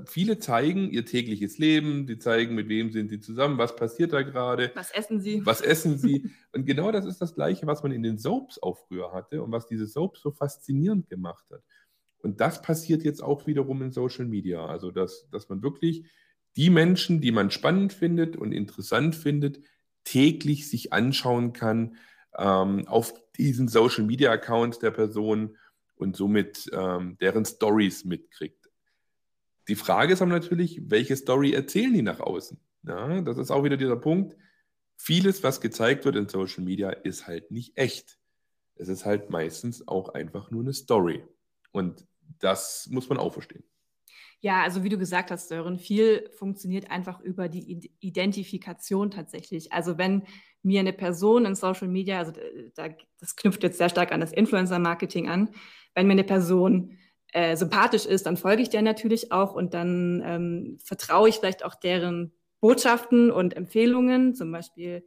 viele 0.06 0.38
zeigen 0.38 0.90
ihr 0.90 1.04
tägliches 1.04 1.58
Leben, 1.58 2.06
die 2.06 2.18
zeigen, 2.18 2.54
mit 2.54 2.68
wem 2.68 2.90
sind 2.92 3.10
sie 3.10 3.20
zusammen, 3.20 3.58
was 3.58 3.76
passiert 3.76 4.12
da 4.12 4.22
gerade. 4.22 4.72
Was 4.74 4.90
essen 4.90 5.20
sie? 5.20 5.44
Was 5.44 5.60
essen 5.60 5.98
sie? 5.98 6.30
und 6.52 6.64
genau 6.64 6.92
das 6.92 7.04
ist 7.04 7.20
das 7.20 7.34
Gleiche, 7.34 7.66
was 7.66 7.82
man 7.82 7.92
in 7.92 8.02
den 8.02 8.18
Soaps 8.18 8.62
auch 8.62 8.78
früher 8.88 9.12
hatte 9.12 9.42
und 9.42 9.52
was 9.52 9.66
diese 9.66 9.86
Soaps 9.86 10.22
so 10.22 10.30
faszinierend 10.30 11.08
gemacht 11.08 11.44
hat. 11.50 11.62
Und 12.18 12.40
das 12.40 12.62
passiert 12.62 13.04
jetzt 13.04 13.22
auch 13.22 13.46
wiederum 13.46 13.82
in 13.82 13.92
Social 13.92 14.24
Media. 14.24 14.64
Also, 14.64 14.90
dass, 14.90 15.28
dass 15.30 15.48
man 15.48 15.62
wirklich 15.62 16.06
die 16.56 16.70
Menschen, 16.70 17.20
die 17.20 17.32
man 17.32 17.50
spannend 17.50 17.92
findet 17.92 18.34
und 18.34 18.52
interessant 18.52 19.14
findet, 19.14 19.60
täglich 20.04 20.70
sich 20.70 20.92
anschauen 20.92 21.52
kann 21.52 21.96
ähm, 22.36 22.88
auf 22.88 23.12
diesen 23.36 23.68
Social 23.68 24.04
Media 24.04 24.30
Account 24.30 24.82
der 24.82 24.90
Person 24.90 25.56
und 25.96 26.16
somit 26.16 26.68
ähm, 26.72 27.18
deren 27.20 27.44
Stories 27.44 28.04
mitkriegt. 28.04 28.65
Die 29.68 29.74
Frage 29.74 30.12
ist 30.12 30.22
aber 30.22 30.30
natürlich, 30.30 30.80
welche 30.86 31.16
Story 31.16 31.52
erzählen 31.52 31.92
die 31.92 32.02
nach 32.02 32.20
außen? 32.20 32.58
Ja, 32.84 33.20
das 33.20 33.38
ist 33.38 33.50
auch 33.50 33.64
wieder 33.64 33.76
dieser 33.76 33.96
Punkt. 33.96 34.36
Vieles, 34.96 35.42
was 35.42 35.60
gezeigt 35.60 36.04
wird 36.04 36.16
in 36.16 36.28
Social 36.28 36.62
Media, 36.62 36.90
ist 36.90 37.26
halt 37.26 37.50
nicht 37.50 37.76
echt. 37.76 38.18
Es 38.76 38.88
ist 38.88 39.04
halt 39.04 39.30
meistens 39.30 39.86
auch 39.88 40.10
einfach 40.10 40.50
nur 40.50 40.62
eine 40.62 40.72
Story. 40.72 41.24
Und 41.72 42.06
das 42.38 42.88
muss 42.90 43.08
man 43.08 43.18
auch 43.18 43.32
verstehen. 43.32 43.64
Ja, 44.40 44.62
also 44.62 44.84
wie 44.84 44.88
du 44.88 44.98
gesagt 44.98 45.30
hast, 45.30 45.48
Sören, 45.48 45.78
viel 45.78 46.30
funktioniert 46.38 46.90
einfach 46.90 47.20
über 47.20 47.48
die 47.48 47.90
Identifikation 48.00 49.10
tatsächlich. 49.10 49.72
Also 49.72 49.98
wenn 49.98 50.22
mir 50.62 50.80
eine 50.80 50.92
Person 50.92 51.46
in 51.46 51.54
Social 51.54 51.88
Media, 51.88 52.18
also 52.18 52.32
da, 52.74 52.88
das 53.18 53.34
knüpft 53.34 53.62
jetzt 53.62 53.78
sehr 53.78 53.88
stark 53.88 54.12
an 54.12 54.20
das 54.20 54.32
Influencer-Marketing 54.32 55.28
an, 55.28 55.50
wenn 55.94 56.06
mir 56.06 56.12
eine 56.12 56.24
Person 56.24 56.98
äh, 57.36 57.54
sympathisch 57.54 58.06
ist, 58.06 58.24
dann 58.24 58.38
folge 58.38 58.62
ich 58.62 58.70
der 58.70 58.80
natürlich 58.80 59.30
auch 59.30 59.52
und 59.52 59.74
dann 59.74 60.22
ähm, 60.24 60.78
vertraue 60.82 61.28
ich 61.28 61.36
vielleicht 61.36 61.66
auch 61.66 61.74
deren 61.74 62.32
Botschaften 62.60 63.30
und 63.30 63.54
Empfehlungen, 63.54 64.34
zum 64.34 64.50
Beispiel 64.50 65.04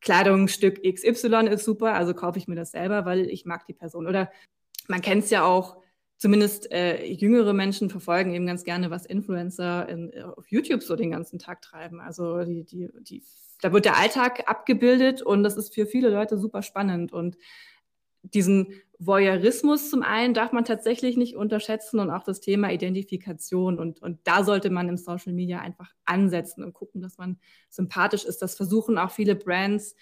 Kleidungsstück 0.00 0.80
XY 0.84 1.48
ist 1.48 1.64
super, 1.64 1.94
also 1.94 2.14
kaufe 2.14 2.38
ich 2.38 2.46
mir 2.46 2.54
das 2.54 2.70
selber, 2.70 3.04
weil 3.04 3.28
ich 3.28 3.46
mag 3.46 3.66
die 3.66 3.72
Person. 3.72 4.06
Oder 4.06 4.30
man 4.86 5.00
kennt 5.00 5.24
es 5.24 5.30
ja 5.30 5.44
auch, 5.44 5.78
zumindest 6.18 6.70
äh, 6.70 7.04
jüngere 7.04 7.52
Menschen 7.52 7.90
verfolgen 7.90 8.32
eben 8.32 8.46
ganz 8.46 8.62
gerne, 8.62 8.90
was 8.90 9.04
Influencer 9.04 9.88
in, 9.88 10.12
auf 10.22 10.46
YouTube 10.46 10.84
so 10.84 10.94
den 10.94 11.10
ganzen 11.10 11.40
Tag 11.40 11.62
treiben. 11.62 12.00
Also 12.00 12.44
die, 12.44 12.62
die, 12.62 12.90
die, 13.00 13.24
da 13.60 13.72
wird 13.72 13.86
der 13.86 13.96
Alltag 13.96 14.44
abgebildet 14.48 15.20
und 15.20 15.42
das 15.42 15.56
ist 15.56 15.74
für 15.74 15.86
viele 15.86 16.10
Leute 16.10 16.38
super 16.38 16.62
spannend. 16.62 17.12
Und 17.12 17.36
diesen 18.34 18.72
Voyeurismus 18.98 19.90
zum 19.90 20.02
einen 20.02 20.32
darf 20.32 20.52
man 20.52 20.64
tatsächlich 20.64 21.16
nicht 21.16 21.36
unterschätzen 21.36 22.00
und 22.00 22.10
auch 22.10 22.22
das 22.22 22.40
Thema 22.40 22.72
Identifikation. 22.72 23.78
Und, 23.78 24.00
und 24.00 24.20
da 24.24 24.42
sollte 24.42 24.70
man 24.70 24.88
im 24.88 24.96
Social 24.96 25.32
Media 25.32 25.60
einfach 25.60 25.92
ansetzen 26.04 26.64
und 26.64 26.72
gucken, 26.72 27.02
dass 27.02 27.18
man 27.18 27.38
sympathisch 27.68 28.24
ist. 28.24 28.40
Das 28.40 28.56
versuchen 28.56 28.96
auch 28.96 29.10
viele 29.10 29.34
Brands, 29.34 29.94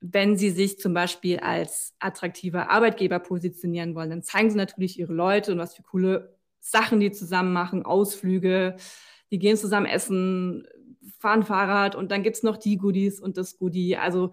wenn 0.00 0.36
sie 0.36 0.50
sich 0.50 0.78
zum 0.78 0.94
Beispiel 0.94 1.38
als 1.38 1.94
attraktiver 1.98 2.70
Arbeitgeber 2.70 3.18
positionieren 3.18 3.94
wollen, 3.94 4.10
dann 4.10 4.22
zeigen 4.22 4.50
sie 4.50 4.56
natürlich 4.56 4.98
ihre 4.98 5.14
Leute 5.14 5.52
und 5.52 5.58
was 5.58 5.74
für 5.74 5.82
coole 5.82 6.36
Sachen 6.60 7.00
die 7.00 7.12
zusammen 7.12 7.52
machen, 7.52 7.84
Ausflüge, 7.84 8.76
die 9.30 9.38
gehen 9.38 9.56
zusammen 9.56 9.86
essen, 9.86 10.66
fahren 11.18 11.44
Fahrrad 11.44 11.94
und 11.94 12.10
dann 12.10 12.22
gibt 12.22 12.36
es 12.36 12.42
noch 12.42 12.56
die 12.56 12.76
Goodies 12.76 13.20
und 13.20 13.36
das 13.36 13.56
Goodie. 13.56 13.96
Also 13.96 14.32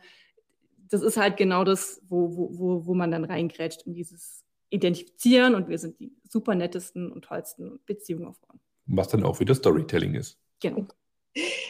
das 0.93 1.01
ist 1.01 1.17
halt 1.17 1.38
genau 1.38 1.63
das, 1.63 2.00
wo, 2.07 2.29
wo, 2.38 2.85
wo 2.85 2.93
man 2.93 3.09
dann 3.09 3.25
reingrätscht 3.25 3.81
in 3.88 3.95
dieses 3.95 4.43
Identifizieren 4.69 5.55
und 5.55 5.67
wir 5.67 5.79
sind 5.79 6.00
die 6.00 6.15
super 6.29 6.53
nettesten 6.53 7.12
und 7.12 7.25
tollsten 7.25 7.79
Beziehungen 7.88 8.27
aufbauen. 8.27 8.59
Was 8.85 9.07
dann 9.07 9.23
auch 9.23 9.39
wieder 9.39 9.55
Storytelling 9.55 10.13
ist. 10.13 10.38
Genau. 10.62 10.85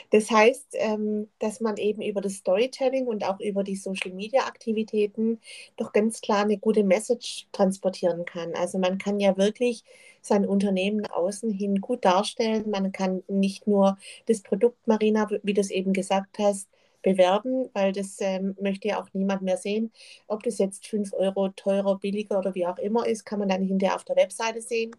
Das 0.10 0.30
heißt, 0.30 0.68
ähm, 0.74 1.30
dass 1.39 1.62
man 1.62 1.77
eben 1.77 2.01
über 2.01 2.20
das 2.20 2.34
Storytelling 2.34 3.08
und 3.08 3.24
auch 3.24 3.39
über 3.39 3.63
die 3.63 3.77
Social-Media-Aktivitäten 3.77 5.39
doch 5.77 5.94
ganz 5.94 6.20
klar 6.20 6.44
eine 6.44 6.58
gute 6.58 6.84
Message 6.84 7.48
transportieren 7.53 8.25
kann. 8.25 8.53
Also 8.56 8.77
man 8.77 8.98
kann 8.98 9.22
ja 9.22 9.38
wirklich 9.38 9.86
sein 10.22 10.46
Unternehmen 10.46 11.06
außen 11.06 11.50
hin 11.50 11.80
gut 11.80 12.03
darstellen. 12.03 12.70
Man 12.70 12.92
kann 12.92 13.24
nicht 13.30 13.68
nur 13.68 13.98
das 14.25 14.42
Produkt, 14.42 14.86
Marina, 14.86 15.30
wie 15.44 15.53
du 15.53 15.62
es 15.62 15.72
eben 15.72 15.94
gesagt 15.94 16.39
hast, 16.39 16.68
bewerben, 17.04 17.70
weil 17.74 17.92
das 17.94 18.18
ähm, 18.22 18.56
möchte 18.60 18.88
ja 18.90 19.02
auch 19.02 19.08
niemand 19.14 19.44
mehr 19.44 19.58
sehen. 19.58 19.92
Ob 20.28 20.44
das 20.44 20.58
jetzt 20.58 20.88
5 20.88 21.14
Euro 21.14 21.50
teurer, 21.50 22.00
billiger 22.00 22.40
oder 22.40 22.56
wie 22.56 22.66
auch 22.66 22.80
immer 22.80 23.06
ist, 23.08 23.26
kann 23.26 23.40
man 23.40 23.50
dann 23.50 23.64
hinterher 23.64 23.96
auf 23.96 24.06
der 24.06 24.16
Webseite 24.16 24.62
sehen. 24.62 24.96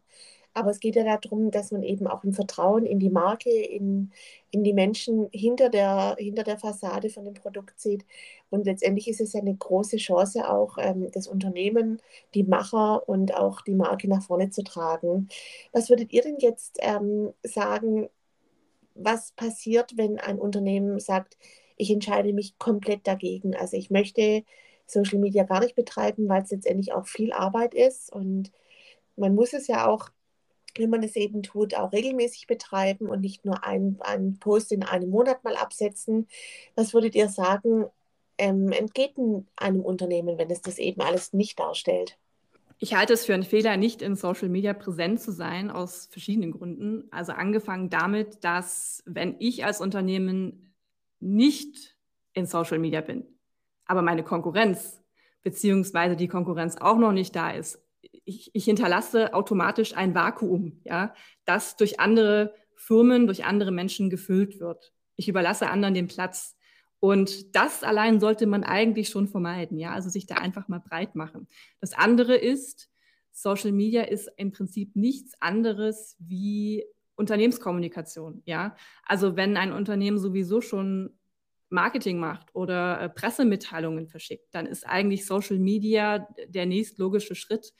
Aber 0.55 0.71
es 0.71 0.79
geht 0.81 0.95
ja 0.97 1.19
darum, 1.19 1.51
dass 1.51 1.73
man 1.73 1.83
eben 1.83 2.07
auch 2.07 2.23
im 2.23 2.33
Vertrauen 2.33 2.87
in 2.87 3.01
die 3.01 3.11
Marke, 3.11 3.51
in, 3.51 4.13
in 4.53 4.63
die 4.63 4.73
Menschen 4.73 5.29
hinter 5.33 5.69
der, 5.69 6.15
hinter 6.19 6.45
der 6.45 6.59
Fassade 6.59 7.11
von 7.11 7.25
dem 7.25 7.35
Produkt 7.35 7.81
sieht. 7.81 8.07
Und 8.51 8.65
letztendlich 8.65 9.09
ist 9.09 9.21
es 9.21 9.35
eine 9.35 9.55
große 9.55 9.97
Chance, 9.97 10.49
auch 10.49 10.79
ähm, 10.79 11.11
das 11.13 11.27
Unternehmen, 11.27 12.01
die 12.35 12.45
Macher 12.45 13.09
und 13.09 13.35
auch 13.35 13.63
die 13.63 13.75
Marke 13.75 14.09
nach 14.09 14.23
vorne 14.23 14.51
zu 14.51 14.63
tragen. 14.63 15.29
Was 15.73 15.91
würdet 15.91 16.13
ihr 16.13 16.23
denn 16.23 16.39
jetzt 16.39 16.79
ähm, 16.81 17.33
sagen, 17.43 18.09
was 18.95 19.33
passiert, 19.33 19.97
wenn 19.97 20.19
ein 20.21 20.39
Unternehmen 20.39 21.01
sagt, 21.01 21.37
ich 21.77 21.91
entscheide 21.91 22.33
mich 22.33 22.59
komplett 22.59 23.07
dagegen. 23.07 23.55
Also 23.57 23.77
ich 23.77 23.91
möchte 23.91 24.45
Social 24.87 25.19
Media 25.19 25.45
gar 25.45 25.61
nicht 25.61 25.75
betreiben, 25.75 26.29
weil 26.29 26.43
es 26.43 26.51
letztendlich 26.51 26.93
auch 26.93 27.07
viel 27.07 27.33
Arbeit 27.33 27.75
ist 27.75 28.13
und 28.13 28.53
man 29.17 29.35
muss 29.35 29.53
es 29.53 29.67
ja 29.67 29.87
auch 29.87 30.11
wenn 30.79 30.91
man 30.91 31.03
es 31.03 31.17
eben 31.17 31.43
tut, 31.43 31.75
auch 31.75 31.93
regelmäßig 31.93 32.47
betreiben 32.47 33.09
und 33.09 33.21
nicht 33.21 33.45
nur 33.45 33.65
einen, 33.65 33.99
einen 34.01 34.39
Post 34.39 34.73
in 34.73 34.83
einem 34.83 35.11
Monat 35.11 35.45
mal 35.45 35.57
absetzen. 35.57 36.27
Was 36.75 36.95
würdet 36.95 37.15
ihr 37.15 37.29
sagen, 37.29 37.87
ähm, 38.39 38.73
entgeht 38.73 39.15
einem 39.57 39.81
Unternehmen, 39.81 40.39
wenn 40.39 40.51
es 40.51 40.63
das 40.63 40.79
eben 40.79 41.01
alles 41.01 41.33
nicht 41.33 41.59
darstellt? 41.59 42.19
Ich 42.81 42.95
halte 42.95 43.13
es 43.13 43.25
für 43.25 43.35
einen 43.35 43.45
Fehler, 43.45 43.77
nicht 43.77 44.03
in 44.03 44.17
Social 44.17 44.49
Media 44.49 44.75
präsent 44.75 45.21
zu 45.21 45.31
sein, 45.31 45.71
aus 45.71 46.09
verschiedenen 46.11 46.51
Gründen. 46.51 47.05
Also 47.13 47.33
angefangen 47.33 47.89
damit, 47.89 48.43
dass 48.43 49.03
wenn 49.07 49.37
ich 49.39 49.65
als 49.65 49.81
Unternehmen 49.81 50.74
nicht 51.25 51.97
in 52.33 52.47
Social 52.47 52.79
Media 52.79 53.01
bin, 53.01 53.25
aber 53.87 54.03
meine 54.03 54.23
Konkurrenz 54.23 55.01
beziehungsweise 55.43 56.17
die 56.17 56.27
Konkurrenz 56.27 56.77
auch 56.79 56.99
noch 56.99 57.13
nicht 57.13 57.37
da 57.37 57.51
ist, 57.51 57.81
ich, 58.25 58.51
ich 58.55 58.65
hinterlasse 58.65 59.35
automatisch 59.35 59.97
ein 59.97 60.15
Vakuum, 60.15 60.81
ja, 60.85 61.15
das 61.45 61.77
durch 61.77 62.01
andere 62.01 62.55
Firmen, 62.75 63.27
durch 63.27 63.45
andere 63.45 63.71
Menschen 63.71 64.11
gefüllt 64.11 64.61
wird. 64.61 64.93
Ich 65.17 65.29
überlasse 65.29 65.71
anderen 65.71 65.95
den 65.95 66.09
Platz. 66.09 66.57
Und 67.01 67.55
das 67.55 67.83
allein 67.83 68.19
sollte 68.19 68.47
man 68.47 68.65
eigentlich 68.65 69.11
schon 69.11 69.29
vermeiden, 69.29 69.79
ja, 69.79 69.93
also 69.93 70.09
sich 70.09 70.27
da 70.27 70.37
einfach 70.37 70.69
mal 70.69 70.81
breit 70.81 71.15
machen. 71.15 71.47
Das 71.81 71.93
andere 71.93 72.35
ist, 72.35 72.91
Social 73.31 73.73
Media 73.73 74.03
ist 74.03 74.31
im 74.37 74.53
Prinzip 74.53 74.97
nichts 74.97 75.35
anderes 75.41 76.17
wie 76.19 76.85
Unternehmenskommunikation, 77.17 78.43
ja. 78.45 78.77
Also 79.05 79.37
wenn 79.37 79.57
ein 79.57 79.73
Unternehmen 79.73 80.19
sowieso 80.19 80.61
schon 80.61 81.17
Marketing 81.71 82.19
macht 82.19 82.55
oder 82.55 83.01
äh, 83.01 83.09
Pressemitteilungen 83.09 84.07
verschickt, 84.09 84.55
dann 84.55 84.67
ist 84.67 84.87
eigentlich 84.87 85.27
Social 85.27 85.59
Media 85.59 86.29
der 86.47 86.67
nächstlogische 86.67 87.35
Schritt. 87.35 87.73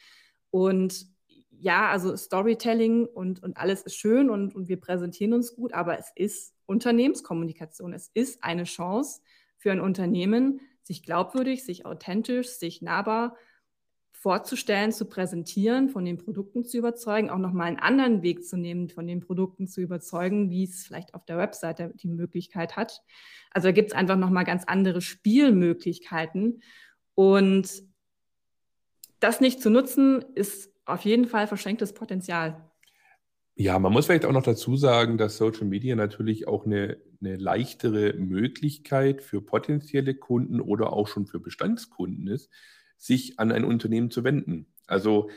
Und 0.51 1.07
ja, 1.51 1.89
also 1.89 2.17
Storytelling 2.17 3.07
und, 3.07 3.43
und 3.43 3.57
alles 3.57 3.83
ist 3.83 3.97
schön 3.97 4.31
und, 4.31 4.55
und 4.55 4.69
wir 4.69 4.81
präsentieren 4.81 5.33
uns 5.33 5.55
gut, 5.55 5.73
aber 5.73 5.99
es 5.99 6.11
ist 6.15 6.55
Unternehmenskommunikation. 6.67 7.93
Es 7.93 8.11
ist 8.15 8.43
eine 8.43 8.65
Chance 8.65 9.23
für 9.57 9.73
ein 9.73 9.81
Unternehmen, 9.81 10.61
sich 10.83 11.03
glaubwürdig, 11.03 11.65
sich 11.65 11.87
authentisch, 11.87 12.49
sich 12.49 12.83
nahbar 12.83 13.37
vorzustellen, 14.25 14.91
zu 14.91 15.05
präsentieren, 15.05 15.91
von 15.91 16.07
den 16.07 16.17
Produkten 16.17 16.65
zu 16.65 16.79
überzeugen, 16.79 17.29
auch 17.29 17.37
nochmal 17.37 17.67
einen 17.67 17.79
anderen 17.79 18.23
Weg 18.23 18.43
zu 18.43 18.57
nehmen, 18.57 18.89
von 18.89 19.07
den 19.07 19.21
Produkten 19.21 19.69
zu 19.69 19.83
überzeugen, 19.83 20.49
wie 20.49 20.65
es 20.65 20.87
vielleicht 20.87 21.13
auf 21.13 21.27
der 21.27 21.37
Webseite 21.37 21.93
die 21.95 22.09
Möglichkeit 22.09 22.75
hat. 22.75 23.03
Also 23.51 23.69
da 23.69 23.73
gibt 23.73 23.91
es 23.91 23.95
einfach 23.95 24.17
nochmal 24.17 24.45
ganz 24.45 24.65
andere 24.65 25.03
Spielmöglichkeiten. 25.03 26.63
Und 27.15 27.83
das 29.21 29.43
nicht 29.43 29.61
zu 29.61 29.69
nutzen, 29.69 30.25
ist 30.35 30.73
auf 30.87 31.03
jeden 31.03 31.27
Fall 31.27 31.47
verschenktes 31.47 31.93
Potenzial. 31.93 32.71
Ja, 33.57 33.79
man 33.79 33.93
muss 33.93 34.07
vielleicht 34.07 34.25
auch 34.25 34.33
noch 34.33 34.43
dazu 34.43 34.75
sagen, 34.79 35.19
dass 35.19 35.37
Social 35.37 35.67
Media 35.67 35.97
natürlich 35.97 36.49
auch 36.49 36.65
eine, 36.65 36.97
eine 37.21 37.37
leichtere 37.37 38.15
Möglichkeit 38.15 39.21
für 39.21 39.43
potenzielle 39.43 40.15
Kunden 40.15 40.63
oder 40.63 40.95
auch 40.95 41.09
schon 41.09 41.27
für 41.27 41.41
Bestandskunden 41.41 42.27
ist, 42.27 42.51
sich 43.05 43.39
an 43.39 43.53
ein 43.53 43.65
Unternehmen 43.65 44.11
zu 44.11 44.25
wenden. 44.25 44.67
Also 44.87 45.29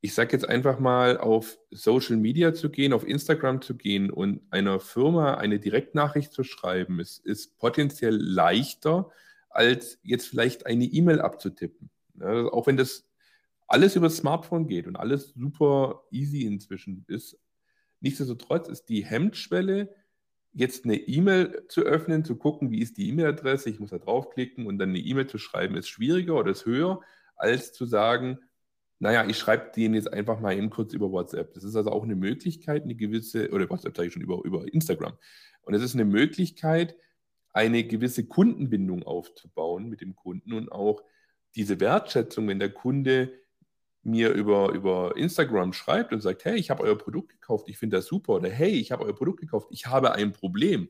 ich 0.00 0.14
sage 0.14 0.32
jetzt 0.32 0.48
einfach 0.48 0.80
mal, 0.80 1.16
auf 1.16 1.58
Social 1.70 2.16
Media 2.16 2.52
zu 2.52 2.70
gehen, 2.70 2.92
auf 2.92 3.06
Instagram 3.06 3.62
zu 3.62 3.76
gehen 3.76 4.10
und 4.10 4.42
einer 4.50 4.80
Firma 4.80 5.34
eine 5.34 5.60
Direktnachricht 5.60 6.32
zu 6.32 6.42
schreiben, 6.42 6.98
ist, 6.98 7.24
ist 7.24 7.56
potenziell 7.56 8.16
leichter, 8.16 9.10
als 9.48 10.00
jetzt 10.02 10.26
vielleicht 10.26 10.66
eine 10.66 10.84
E-Mail 10.84 11.20
abzutippen. 11.20 11.88
Ja, 12.18 12.46
auch 12.46 12.66
wenn 12.66 12.76
das 12.76 13.06
alles 13.68 13.94
über 13.94 14.08
das 14.08 14.16
Smartphone 14.16 14.66
geht 14.66 14.88
und 14.88 14.96
alles 14.96 15.32
super 15.34 16.02
easy 16.10 16.42
inzwischen 16.42 17.04
ist. 17.06 17.38
Nichtsdestotrotz 18.00 18.68
ist 18.68 18.88
die 18.88 19.04
Hemmschwelle, 19.04 19.94
jetzt 20.54 20.84
eine 20.84 20.96
E-Mail 20.96 21.64
zu 21.68 21.82
öffnen, 21.82 22.24
zu 22.24 22.36
gucken, 22.36 22.70
wie 22.70 22.80
ist 22.80 22.96
die 22.96 23.08
E-Mail-Adresse, 23.08 23.70
ich 23.70 23.80
muss 23.80 23.90
da 23.90 23.98
draufklicken 23.98 24.66
und 24.66 24.78
dann 24.78 24.90
eine 24.90 24.98
E-Mail 24.98 25.26
zu 25.26 25.38
schreiben, 25.38 25.76
ist 25.76 25.88
schwieriger 25.88 26.36
oder 26.36 26.52
ist 26.52 26.64
höher, 26.64 27.00
als 27.36 27.72
zu 27.72 27.84
sagen, 27.84 28.38
naja, 29.00 29.26
ich 29.28 29.36
schreibe 29.36 29.72
den 29.74 29.94
jetzt 29.94 30.12
einfach 30.12 30.40
mal 30.40 30.56
eben 30.56 30.70
kurz 30.70 30.94
über 30.94 31.10
WhatsApp. 31.10 31.52
Das 31.54 31.64
ist 31.64 31.74
also 31.74 31.90
auch 31.90 32.04
eine 32.04 32.14
Möglichkeit, 32.14 32.84
eine 32.84 32.94
gewisse, 32.94 33.50
oder 33.50 33.68
WhatsApp 33.68 33.96
sage 33.96 34.06
ich 34.06 34.14
schon 34.14 34.22
über, 34.22 34.42
über 34.44 34.72
Instagram. 34.72 35.18
Und 35.62 35.74
es 35.74 35.82
ist 35.82 35.94
eine 35.94 36.04
Möglichkeit, 36.04 36.96
eine 37.52 37.84
gewisse 37.84 38.26
Kundenbindung 38.26 39.02
aufzubauen 39.02 39.88
mit 39.88 40.00
dem 40.00 40.14
Kunden 40.14 40.52
und 40.52 40.70
auch 40.70 41.02
diese 41.56 41.80
Wertschätzung, 41.80 42.48
wenn 42.48 42.58
der 42.58 42.70
Kunde 42.70 43.32
mir 44.04 44.32
über, 44.32 44.72
über 44.72 45.16
Instagram 45.16 45.72
schreibt 45.72 46.12
und 46.12 46.20
sagt, 46.20 46.44
hey, 46.44 46.56
ich 46.56 46.70
habe 46.70 46.82
euer 46.82 46.96
Produkt 46.96 47.30
gekauft, 47.30 47.68
ich 47.68 47.78
finde 47.78 47.96
das 47.96 48.06
super, 48.06 48.34
oder 48.34 48.50
hey, 48.50 48.70
ich 48.70 48.92
habe 48.92 49.04
euer 49.04 49.14
Produkt 49.14 49.40
gekauft, 49.40 49.68
ich 49.70 49.86
habe 49.86 50.12
ein 50.12 50.32
Problem. 50.32 50.88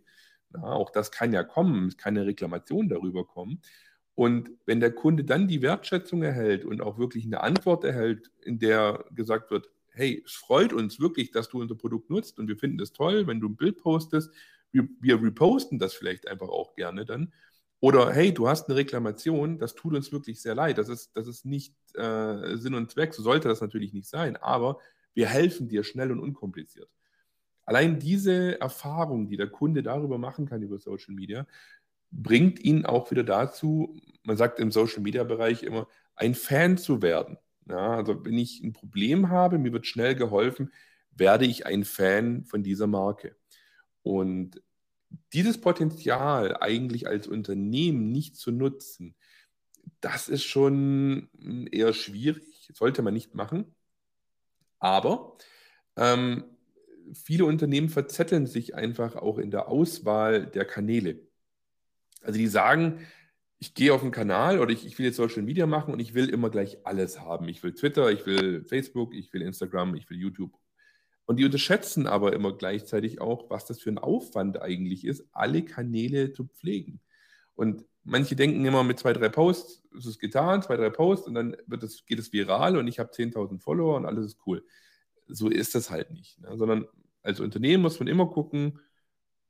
Ja, 0.55 0.63
auch 0.63 0.91
das 0.91 1.11
kann 1.11 1.33
ja 1.33 1.43
kommen, 1.45 1.89
es 1.89 1.97
kann 1.97 2.17
eine 2.17 2.27
Reklamation 2.27 2.89
darüber 2.89 3.27
kommen. 3.27 3.61
Und 4.15 4.51
wenn 4.67 4.81
der 4.81 4.93
Kunde 4.93 5.25
dann 5.25 5.49
die 5.49 5.63
Wertschätzung 5.63 6.23
erhält 6.23 6.65
und 6.65 6.81
auch 6.81 6.99
wirklich 6.99 7.25
eine 7.25 7.41
Antwort 7.41 7.85
erhält, 7.85 8.31
in 8.43 8.59
der 8.59 9.05
gesagt 9.13 9.51
wird, 9.51 9.71
hey, 9.91 10.23
es 10.25 10.33
freut 10.33 10.73
uns 10.73 11.01
wirklich, 11.01 11.31
dass 11.31 11.49
du 11.49 11.61
unser 11.61 11.75
Produkt 11.77 12.11
nutzt 12.11 12.39
und 12.39 12.49
wir 12.49 12.57
finden 12.57 12.81
es 12.81 12.93
toll, 12.93 13.27
wenn 13.27 13.41
du 13.41 13.49
ein 13.49 13.57
Bild 13.57 13.79
postest, 13.79 14.31
wir, 14.73 14.89
wir 15.01 15.23
reposten 15.23 15.79
das 15.79 15.95
vielleicht 15.95 16.29
einfach 16.29 16.49
auch 16.49 16.75
gerne 16.75 17.05
dann, 17.05 17.33
oder 17.85 18.15
hey, 18.15 18.33
du 18.33 18.49
hast 18.49 18.67
eine 18.67 18.79
Reklamation, 18.79 19.59
das 19.59 19.75
tut 19.75 19.95
uns 19.95 20.11
wirklich 20.11 20.41
sehr 20.41 20.55
leid. 20.55 20.79
Das 20.79 20.89
ist, 20.89 21.15
das 21.15 21.27
ist 21.27 21.45
nicht 21.45 21.75
äh, 21.93 22.57
Sinn 22.57 22.73
und 22.73 22.91
Zweck, 22.91 23.13
so 23.13 23.23
sollte 23.23 23.47
das 23.47 23.61
natürlich 23.61 23.93
nicht 23.93 24.09
sein, 24.09 24.39
aber 24.39 24.79
wir 25.13 25.27
helfen 25.27 25.69
dir 25.69 25.85
schnell 25.85 26.11
und 26.11 26.19
unkompliziert. 26.19 26.89
Allein 27.67 27.99
diese 27.99 28.59
Erfahrung, 28.59 29.29
die 29.29 29.37
der 29.37 29.49
Kunde 29.49 29.83
darüber 29.83 30.17
machen 30.17 30.47
kann, 30.47 30.63
über 30.63 30.79
Social 30.79 31.15
Media, 31.15 31.47
bringt 32.11 32.59
ihn 32.59 32.87
auch 32.87 33.11
wieder 33.11 33.23
dazu, 33.23 34.01
man 34.23 34.39
sagt 34.39 34.61
im 34.61 34.71
Social 34.71 35.03
Media 35.03 35.23
Bereich 35.23 35.63
immer, 35.63 35.87
ein 36.17 36.35
Fan 36.35 36.79
zu 36.79 37.03
werden. 37.03 37.37
Ja, 37.69 37.97
also 37.97 38.25
wenn 38.25 38.39
ich 38.39 38.63
ein 38.63 38.73
Problem 38.73 39.29
habe, 39.29 39.59
mir 39.59 39.75
wird 39.75 39.87
schnell 39.87 40.15
geholfen, 40.15 40.73
werde 41.11 41.45
ich 41.45 41.67
ein 41.67 41.85
Fan 41.85 42.47
von 42.47 42.63
dieser 42.63 42.87
Marke. 42.87 43.37
Und 44.03 44.63
dieses 45.33 45.61
Potenzial 45.61 46.57
eigentlich 46.61 47.07
als 47.07 47.27
Unternehmen 47.27 48.11
nicht 48.11 48.37
zu 48.37 48.51
nutzen, 48.51 49.15
das 50.01 50.29
ist 50.29 50.45
schon 50.45 51.29
eher 51.71 51.93
schwierig, 51.93 52.71
sollte 52.73 53.03
man 53.03 53.15
nicht 53.15 53.35
machen. 53.35 53.75
Aber 54.79 55.37
ähm, 55.97 56.45
viele 57.13 57.45
Unternehmen 57.45 57.89
verzetteln 57.89 58.47
sich 58.47 58.75
einfach 58.75 59.17
auch 59.17 59.39
in 59.39 59.51
der 59.51 59.69
Auswahl 59.69 60.47
der 60.47 60.65
Kanäle. 60.65 61.21
Also 62.23 62.39
die 62.39 62.47
sagen, 62.47 63.01
ich 63.59 63.75
gehe 63.75 63.95
auf 63.95 64.03
einen 64.03 64.11
Kanal 64.11 64.59
oder 64.59 64.73
ich, 64.73 64.87
ich, 64.87 64.99
will 64.99 65.07
jetzt 65.07 65.17
Social 65.17 65.43
Media 65.43 65.67
machen 65.67 65.93
und 65.93 66.01
ich 66.01 66.15
will 66.15 66.29
immer 66.29 66.51
gleich 66.51 66.85
alles 66.85 67.21
haben. 67.21 67.49
Ich 67.49 67.63
will 67.63 67.75
Twitter, 67.75 68.11
ich 68.11 68.27
will 68.27 68.65
Facebook, 68.65 69.15
ich 69.15 69.33
will 69.33 69.43
Instagram, 69.43 69.95
ich 69.95 70.09
will 70.11 70.19
YouTube 70.19 70.53
und 71.27 71.39
die 71.39 71.45
unterschätzen 71.45 72.07
aber 72.07 72.33
immer 72.33 72.57
gleichzeitig 72.57 73.21
auch, 73.21 73.49
was 73.51 73.65
das 73.65 73.81
für 73.81 73.91
ein 73.91 73.99
Aufwand 73.99 74.61
eigentlich 74.61 75.05
ist, 75.05 75.27
alle 75.33 75.65
Kanäle 75.65 76.33
zu 76.33 76.45
pflegen. 76.47 77.01
Und 77.55 77.85
manche 78.03 78.37
denken 78.37 78.65
immer, 78.65 78.85
mit 78.85 78.99
zwei, 78.99 79.13
drei 79.13 79.29
Posts 79.29 79.83
ist 79.93 80.07
es 80.07 80.19
getan, 80.19 80.63
zwei, 80.63 80.77
drei 80.77 80.91
Posts 80.91 81.29
und 81.29 81.35
dann 81.35 81.57
wird 81.67 81.83
es, 81.83 82.05
geht 82.05 82.19
es 82.19 82.33
viral 82.33 82.77
und 82.77 82.89
ich 82.89 82.99
habe 82.99 83.13
10.000 83.13 83.61
Follower 83.61 83.97
und 83.97 84.05
alles 84.07 84.27
ist 84.27 84.39
cool. 84.47 84.65
So 85.27 85.49
ist 85.49 85.75
das 85.75 85.91
halt 85.91 86.11
nicht. 86.11 86.41
Ne? 86.41 86.57
Sondern 86.57 86.87
als 87.23 87.41
Unternehmen 87.41 87.83
muss 87.83 87.99
man 87.99 88.09
immer 88.09 88.27
gucken, 88.27 88.81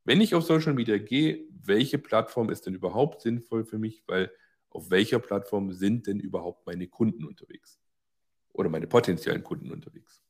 wenn 0.05 0.21
ich 0.21 0.35
auf 0.35 0.43
Social 0.43 0.73
Media 0.73 0.97
gehe, 0.97 1.45
welche 1.49 1.97
Plattform 1.97 2.49
ist 2.49 2.65
denn 2.65 2.75
überhaupt 2.75 3.21
sinnvoll 3.21 3.65
für 3.65 3.79
mich, 3.79 4.03
weil 4.07 4.31
auf 4.69 4.91
welcher 4.91 5.19
Plattform 5.19 5.73
sind 5.73 6.07
denn 6.07 6.19
überhaupt 6.19 6.65
meine 6.65 6.87
Kunden 6.87 7.25
unterwegs 7.25 7.79
oder 8.53 8.69
meine 8.69 8.87
potenziellen 8.87 9.43
Kunden 9.43 9.71
unterwegs. 9.71 10.24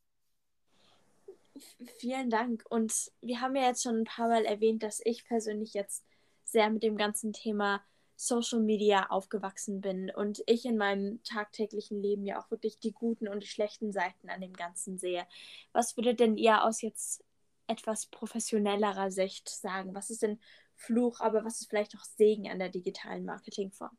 Vielen 2.00 2.30
Dank. 2.30 2.64
Und 2.70 3.12
wir 3.22 3.42
haben 3.42 3.56
ja 3.56 3.64
jetzt 3.64 3.84
schon 3.84 4.02
ein 4.02 4.06
paar 4.06 4.28
Mal 4.28 4.46
erwähnt, 4.46 4.84
dass 4.84 5.02
ich 5.04 5.26
persönlich 5.26 5.74
jetzt 5.74 6.06
sehr 6.44 6.70
mit 6.70 6.84
dem 6.84 6.98
ganzen 6.98 7.34
Thema 7.34 7.82
Social 8.18 8.60
Media 8.60 9.08
aufgewachsen 9.10 9.82
bin 9.82 10.10
und 10.10 10.42
ich 10.48 10.66
in 10.66 10.78
meinem 10.78 11.22
tagtäglichen 11.24 12.02
Leben 12.02 12.26
ja 12.26 12.40
auch 12.40 12.50
wirklich 12.50 12.80
die 12.80 12.94
guten 12.94 13.28
und 13.28 13.44
die 13.44 13.48
schlechten 13.48 13.92
Seiten 13.92 14.30
an 14.30 14.42
dem 14.42 14.54
Ganzen 14.54 14.98
sehe. 14.98 15.26
Was 15.74 15.98
würdet 15.98 16.20
denn 16.20 16.38
ihr 16.38 16.64
aus 16.64 16.82
jetzt 16.82 17.24
etwas 17.68 18.06
professionellerer 18.06 19.12
Sicht 19.12 19.50
sagen? 19.50 19.94
Was 19.96 20.10
ist 20.10 20.22
denn 20.22 20.40
Fluch, 20.76 21.20
aber 21.20 21.44
was 21.44 21.62
ist 21.62 21.70
vielleicht 21.70 21.96
auch 21.98 22.04
Segen 22.04 22.50
an 22.50 22.60
der 22.60 22.70
digitalen 22.70 23.26
Marketingform? 23.26 23.98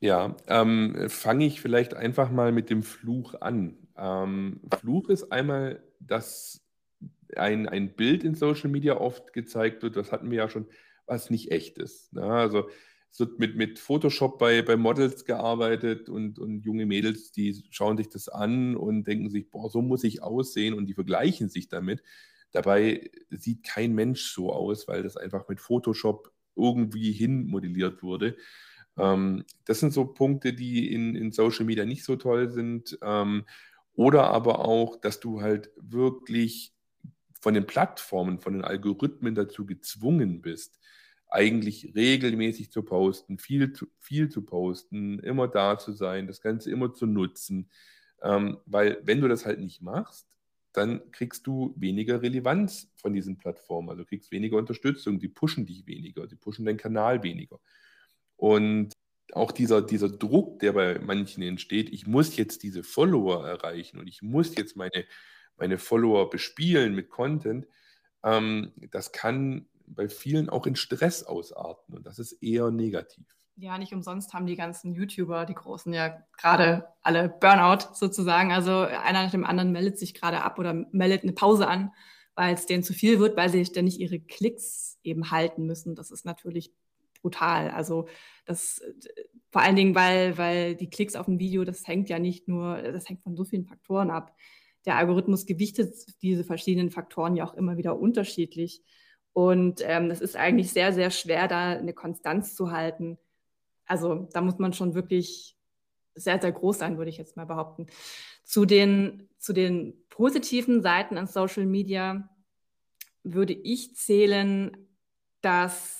Ja, 0.00 0.34
ähm, 0.46 1.08
fange 1.08 1.46
ich 1.46 1.60
vielleicht 1.60 1.94
einfach 1.94 2.30
mal 2.30 2.52
mit 2.52 2.70
dem 2.70 2.82
Fluch 2.82 3.34
an. 3.40 3.88
Ähm, 3.96 4.60
Fluch 4.78 5.08
ist 5.10 5.30
einmal, 5.30 5.82
dass 6.00 6.62
ein, 7.36 7.68
ein 7.68 7.94
Bild 7.94 8.24
in 8.24 8.34
Social 8.34 8.70
Media 8.70 8.96
oft 8.96 9.32
gezeigt 9.32 9.82
wird, 9.82 9.96
das 9.96 10.12
hatten 10.12 10.30
wir 10.30 10.38
ja 10.38 10.48
schon, 10.48 10.66
was 11.06 11.30
nicht 11.30 11.50
echt 11.50 11.78
ist. 11.78 12.12
Ne? 12.12 12.22
Also 12.22 12.68
es 13.12 13.18
wird 13.18 13.38
mit, 13.38 13.56
mit 13.56 13.78
Photoshop 13.78 14.38
bei, 14.38 14.62
bei 14.62 14.76
Models 14.76 15.24
gearbeitet 15.24 16.08
und, 16.08 16.38
und 16.38 16.64
junge 16.64 16.86
Mädels, 16.86 17.32
die 17.32 17.64
schauen 17.70 17.96
sich 17.96 18.08
das 18.08 18.28
an 18.28 18.76
und 18.76 19.04
denken 19.04 19.30
sich, 19.30 19.50
boah, 19.50 19.68
so 19.68 19.82
muss 19.82 20.04
ich 20.04 20.22
aussehen 20.22 20.74
und 20.74 20.86
die 20.86 20.94
vergleichen 20.94 21.48
sich 21.48 21.68
damit. 21.68 22.02
Dabei 22.52 23.10
sieht 23.30 23.64
kein 23.64 23.94
Mensch 23.94 24.32
so 24.32 24.52
aus, 24.52 24.86
weil 24.86 25.02
das 25.02 25.16
einfach 25.16 25.48
mit 25.48 25.60
Photoshop 25.60 26.32
irgendwie 26.56 27.12
hin 27.12 27.46
modelliert 27.46 28.02
wurde. 28.02 28.36
Ähm, 28.96 29.44
das 29.64 29.80
sind 29.80 29.92
so 29.92 30.04
Punkte, 30.04 30.52
die 30.52 30.92
in, 30.92 31.16
in 31.16 31.32
Social 31.32 31.64
Media 31.64 31.84
nicht 31.84 32.04
so 32.04 32.16
toll 32.16 32.50
sind. 32.50 32.98
Ähm, 33.02 33.44
oder 33.94 34.30
aber 34.30 34.60
auch, 34.60 35.00
dass 35.00 35.20
du 35.20 35.42
halt 35.42 35.70
wirklich 35.76 36.74
von 37.40 37.54
den 37.54 37.66
Plattformen, 37.66 38.38
von 38.40 38.52
den 38.54 38.64
Algorithmen 38.64 39.34
dazu 39.34 39.66
gezwungen 39.66 40.42
bist, 40.42 40.78
eigentlich 41.28 41.92
regelmäßig 41.94 42.70
zu 42.70 42.82
posten, 42.82 43.38
viel 43.38 43.72
zu, 43.72 43.86
viel 43.98 44.28
zu 44.28 44.42
posten, 44.42 45.20
immer 45.20 45.48
da 45.48 45.78
zu 45.78 45.92
sein, 45.92 46.26
das 46.26 46.40
Ganze 46.40 46.70
immer 46.70 46.92
zu 46.92 47.06
nutzen. 47.06 47.70
Ähm, 48.22 48.58
weil 48.66 49.00
wenn 49.04 49.20
du 49.20 49.28
das 49.28 49.46
halt 49.46 49.60
nicht 49.60 49.80
machst, 49.80 50.26
dann 50.72 51.10
kriegst 51.10 51.46
du 51.46 51.74
weniger 51.76 52.22
Relevanz 52.22 52.92
von 52.96 53.12
diesen 53.12 53.38
Plattformen, 53.38 53.90
also 53.90 54.04
kriegst 54.04 54.30
weniger 54.30 54.56
Unterstützung, 54.56 55.18
die 55.18 55.28
pushen 55.28 55.66
dich 55.66 55.86
weniger, 55.86 56.26
die 56.26 56.36
pushen 56.36 56.64
deinen 56.64 56.76
Kanal 56.76 57.22
weniger. 57.22 57.60
Und 58.36 58.92
auch 59.32 59.52
dieser, 59.52 59.82
dieser 59.82 60.08
Druck, 60.08 60.58
der 60.60 60.72
bei 60.72 60.98
manchen 60.98 61.42
entsteht, 61.42 61.90
ich 61.90 62.06
muss 62.06 62.36
jetzt 62.36 62.62
diese 62.62 62.82
Follower 62.82 63.46
erreichen 63.46 63.98
und 63.98 64.06
ich 64.06 64.22
muss 64.22 64.56
jetzt 64.56 64.76
meine, 64.76 65.04
meine 65.60 65.78
Follower 65.78 66.30
bespielen 66.30 66.94
mit 66.94 67.10
Content, 67.10 67.66
ähm, 68.24 68.72
das 68.90 69.12
kann 69.12 69.66
bei 69.86 70.08
vielen 70.08 70.48
auch 70.48 70.66
in 70.66 70.76
Stress 70.76 71.24
ausarten 71.24 71.94
und 71.94 72.06
das 72.06 72.18
ist 72.18 72.32
eher 72.42 72.70
negativ. 72.70 73.26
Ja, 73.56 73.76
nicht 73.76 73.92
umsonst 73.92 74.32
haben 74.32 74.46
die 74.46 74.56
ganzen 74.56 74.94
YouTuber, 74.94 75.44
die 75.44 75.54
großen, 75.54 75.92
ja 75.92 76.22
gerade 76.38 76.88
alle 77.02 77.28
Burnout 77.28 77.92
sozusagen. 77.92 78.52
Also 78.52 78.72
einer 78.80 79.24
nach 79.24 79.30
dem 79.30 79.44
anderen 79.44 79.72
meldet 79.72 79.98
sich 79.98 80.14
gerade 80.14 80.42
ab 80.42 80.58
oder 80.58 80.72
meldet 80.92 81.24
eine 81.24 81.32
Pause 81.32 81.68
an, 81.68 81.92
weil 82.34 82.54
es 82.54 82.64
denen 82.64 82.82
zu 82.82 82.94
viel 82.94 83.18
wird, 83.18 83.36
weil 83.36 83.50
sie 83.50 83.64
ständig 83.66 84.00
ihre 84.00 84.18
Klicks 84.18 84.98
eben 85.02 85.30
halten 85.30 85.66
müssen. 85.66 85.94
Das 85.94 86.10
ist 86.10 86.24
natürlich 86.24 86.72
brutal. 87.20 87.70
Also 87.70 88.08
das 88.46 88.80
vor 89.50 89.62
allen 89.62 89.76
Dingen, 89.76 89.94
weil, 89.94 90.38
weil 90.38 90.74
die 90.76 90.88
Klicks 90.88 91.16
auf 91.16 91.28
ein 91.28 91.38
Video, 91.38 91.64
das 91.64 91.86
hängt 91.86 92.08
ja 92.08 92.18
nicht 92.18 92.48
nur, 92.48 92.80
das 92.80 93.08
hängt 93.08 93.22
von 93.22 93.36
so 93.36 93.44
vielen 93.44 93.66
Faktoren 93.66 94.10
ab. 94.10 94.34
Der 94.86 94.96
Algorithmus 94.96 95.46
gewichtet 95.46 95.94
diese 96.22 96.44
verschiedenen 96.44 96.90
Faktoren 96.90 97.36
ja 97.36 97.44
auch 97.44 97.54
immer 97.54 97.76
wieder 97.76 97.98
unterschiedlich. 97.98 98.82
Und 99.32 99.82
ähm, 99.84 100.10
ist 100.10 100.36
eigentlich 100.36 100.72
sehr, 100.72 100.92
sehr 100.92 101.10
schwer, 101.10 101.46
da 101.48 101.70
eine 101.70 101.92
Konstanz 101.92 102.54
zu 102.54 102.72
halten. 102.72 103.18
Also 103.86 104.28
da 104.32 104.40
muss 104.40 104.58
man 104.58 104.72
schon 104.72 104.94
wirklich 104.94 105.56
sehr, 106.14 106.40
sehr 106.40 106.52
groß 106.52 106.78
sein, 106.78 106.98
würde 106.98 107.10
ich 107.10 107.18
jetzt 107.18 107.36
mal 107.36 107.46
behaupten. 107.46 107.86
Zu 108.44 108.64
den, 108.64 109.28
zu 109.38 109.52
den 109.52 109.94
positiven 110.08 110.82
Seiten 110.82 111.16
an 111.18 111.26
Social 111.26 111.66
Media 111.66 112.28
würde 113.22 113.52
ich 113.52 113.94
zählen, 113.96 114.76
dass 115.40 115.99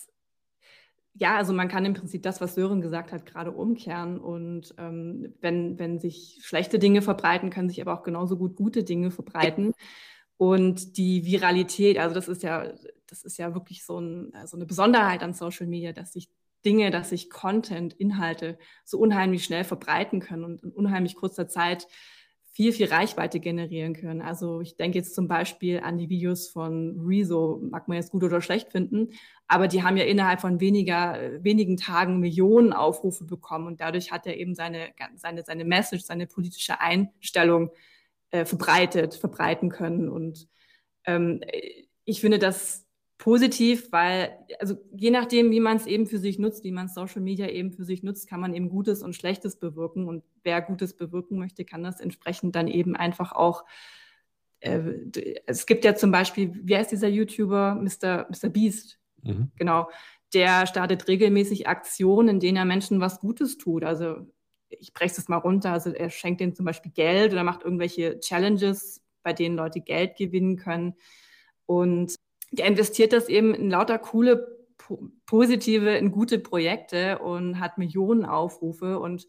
ja, 1.15 1.37
also 1.37 1.53
man 1.53 1.69
kann 1.69 1.85
im 1.85 1.95
Prinzip 1.95 2.23
das, 2.23 2.41
was 2.41 2.55
Sören 2.55 2.81
gesagt 2.81 3.13
hat, 3.13 3.27
gerade 3.27 3.53
umkehren. 3.53 4.19
Und 4.19 4.75
ähm, 4.79 5.35
wenn, 5.41 5.79
wenn 5.79 5.99
sich 5.99 6.39
schlechte 6.43 6.79
Dinge 6.79 7.03
verbreiten, 7.03 7.51
können 7.51 7.69
sich 7.69 7.81
aber 7.81 7.95
auch 7.95 8.03
genauso 8.03 8.37
gut 8.37 8.57
gute 8.57 8.85
Dinge 8.85 9.11
verbreiten. 9.11 9.73
Und 10.37 10.97
die 10.97 11.27
Viralität, 11.27 11.99
also 11.99 12.15
das 12.15 12.29
ist 12.29 12.43
ja, 12.43 12.73
das 13.07 13.25
ist 13.25 13.39
ja 13.39 13.55
wirklich 13.55 13.85
so, 13.85 13.99
ein, 13.99 14.33
so 14.47 14.57
eine 14.57 14.67
Besonderheit 14.67 15.23
an 15.23 15.35
Social 15.35 15.67
Media, 15.67 15.93
dass 15.93 16.13
sich 16.13 16.31
Dinge, 16.65 16.91
dass 16.91 17.11
sich 17.11 17.31
Content, 17.31 17.95
Inhalte 17.95 18.59
so 18.85 18.99
unheimlich 18.99 19.45
schnell 19.45 19.65
verbreiten 19.65 20.21
können 20.21 20.45
und 20.45 20.63
in 20.63 20.71
unheimlich 20.71 21.17
kurzer 21.17 21.49
Zeit 21.49 21.89
viel, 22.53 22.73
viel 22.73 22.87
Reichweite 22.87 23.39
generieren 23.39 23.95
können. 23.95 24.23
Also 24.23 24.61
ich 24.61 24.77
denke 24.77 24.99
jetzt 24.99 25.15
zum 25.15 25.29
Beispiel 25.29 25.81
an 25.81 25.99
die 25.99 26.09
Videos 26.09 26.49
von 26.49 27.01
Rezo, 27.07 27.61
mag 27.71 27.87
man 27.87 27.97
jetzt 27.97 28.11
gut 28.11 28.25
oder 28.25 28.41
schlecht 28.41 28.73
finden, 28.73 29.11
aber 29.47 29.69
die 29.69 29.83
haben 29.83 29.97
ja 29.97 30.05
innerhalb 30.05 30.41
von 30.41 30.61
weniger, 30.61 31.17
wenigen 31.45 31.77
Tagen 31.77 32.19
Millionen 32.19 32.73
Aufrufe 32.73 33.25
bekommen 33.25 33.69
und 33.69 33.81
dadurch 33.81 34.11
hat 34.11 34.27
er 34.27 34.37
eben 34.37 34.55
seine, 34.55 34.89
seine, 35.15 35.45
seine 35.45 35.65
Message, 35.65 36.05
seine 36.05 36.27
politische 36.27 36.81
Einstellung 36.81 37.71
äh, 38.31 38.45
verbreitet, 38.45 39.15
verbreiten 39.15 39.69
können. 39.71 40.09
Und 40.09 40.49
ähm, 41.05 41.43
ich 42.05 42.21
finde 42.21 42.39
das 42.39 42.87
positiv, 43.21 43.93
weil, 43.93 44.35
also 44.61 44.77
je 44.97 45.11
nachdem, 45.11 45.51
wie 45.51 45.61
man 45.61 45.77
es 45.77 45.87
eben 45.87 46.07
für 46.07 46.19
sich 46.19 46.39
nutzt, 46.39 46.65
wie 46.65 46.73
man 46.73 46.89
Social 46.89 47.21
Media 47.21 47.49
eben 47.49 47.71
für 47.71 47.85
sich 47.85 48.03
nutzt, 48.03 48.27
kann 48.29 48.41
man 48.41 48.55
eben 48.55 48.71
Gutes 48.71 49.03
und 49.03 49.15
Schlechtes 49.15 49.57
bewirken. 49.57 50.09
Und 50.09 50.25
wer 50.43 50.63
Gutes 50.63 50.97
bewirken 50.97 51.39
möchte, 51.39 51.67
kann 51.67 51.83
das 51.83 52.01
entsprechend 52.01 52.57
dann 52.57 52.67
eben 52.67 52.97
einfach 52.97 53.33
auch. 53.33 53.67
Äh, 54.61 54.81
es 55.45 55.67
gibt 55.67 55.85
ja 55.85 55.95
zum 55.95 56.11
Beispiel, 56.11 56.59
wie 56.63 56.75
heißt 56.75 56.93
dieser 56.93 57.09
YouTuber, 57.09 57.75
Mr. 57.75 58.27
Mr. 58.31 58.49
Beast? 58.49 58.99
Mhm. 59.23 59.51
Genau. 59.57 59.91
Der 60.33 60.67
startet 60.67 61.07
regelmäßig 61.07 61.69
Aktionen, 61.69 62.29
in 62.29 62.41
denen 62.41 62.57
er 62.57 62.65
Menschen 62.65 63.01
was 63.01 63.21
Gutes 63.21 63.59
tut. 63.59 63.85
Also 63.85 64.27
ich 64.71 64.95
breche 64.95 65.15
es 65.19 65.29
mal 65.29 65.37
runter. 65.37 65.73
Also 65.73 65.91
er 65.91 66.09
schenkt 66.09 66.41
denen 66.41 66.55
zum 66.55 66.65
Beispiel 66.65 66.93
Geld 66.93 67.35
oder 67.35 67.45
macht 67.45 67.65
irgendwelche 67.65 68.19
Challenges, 68.21 69.03
bei 69.23 69.35
denen 69.35 69.57
Leute 69.57 69.83
Geld 69.83 70.17
gewinnen 70.17 70.57
können. 70.57 70.95
Und 71.67 72.15
der 72.51 72.67
investiert 72.67 73.13
das 73.13 73.29
eben 73.29 73.55
in 73.55 73.71
lauter 73.71 73.99
coole, 73.99 74.59
positive, 75.27 75.97
in 75.97 76.11
gute 76.11 76.39
Projekte 76.39 77.19
und 77.19 77.61
hat 77.61 77.79
Millionen 77.79 78.25
Aufrufe. 78.25 78.99
Und 78.99 79.27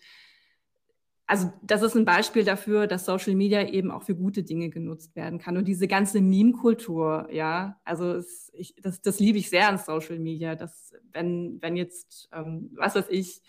also 1.28 1.54
das 1.62 1.82
ist 1.82 1.96
ein 1.96 2.06
Beispiel 2.06 2.44
dafür, 2.44 2.88
dass 2.88 3.06
Social 3.06 3.36
Media 3.36 3.68
eben 3.68 3.92
auch 3.92 4.04
für 4.04 4.16
gute 4.16 4.44
Dinge 4.44 4.70
genutzt 4.70 5.16
werden 5.16 5.40
kann. 5.40 5.56
Und 5.56 5.66
diese 5.66 5.88
ganze 5.88 6.20
Meme-Kultur, 6.20 7.30
ja, 7.32 7.80
also 7.86 8.14
es, 8.14 8.52
ich, 8.54 8.76
das, 8.82 9.02
das 9.02 9.20
liebe 9.20 9.38
ich 9.38 9.50
sehr 9.50 9.70
an 9.70 9.78
Social 9.78 10.20
Media, 10.20 10.56
dass 10.56 10.94
wenn, 11.14 11.62
wenn 11.62 11.78
jetzt, 11.78 12.30
ähm, 12.34 12.72
was 12.76 12.96
weiß 12.96 13.06
ich, 13.10 13.42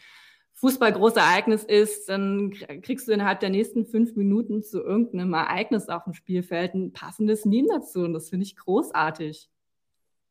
Fußball 0.55 0.93
großes 0.93 1.17
Ereignis 1.17 1.65
ist, 1.65 2.09
dann 2.09 2.53
kriegst 2.83 3.09
du 3.09 3.13
innerhalb 3.13 3.41
der 3.41 3.51
nächsten 3.51 3.85
fünf 3.85 4.15
Minuten 4.15 4.63
zu 4.63 4.81
irgendeinem 4.81 5.35
Ereignis 5.35 5.89
auf 5.89 6.05
dem 6.05 6.15
Spielfeld 6.15 6.75
ein 6.75 6.93
passendes 6.93 7.45
Meme 7.45 7.67
dazu. 7.69 8.03
Und 8.03 8.13
das 8.13 8.31
finde 8.31 8.45
ich 8.45 8.55
großartig. 8.55 9.51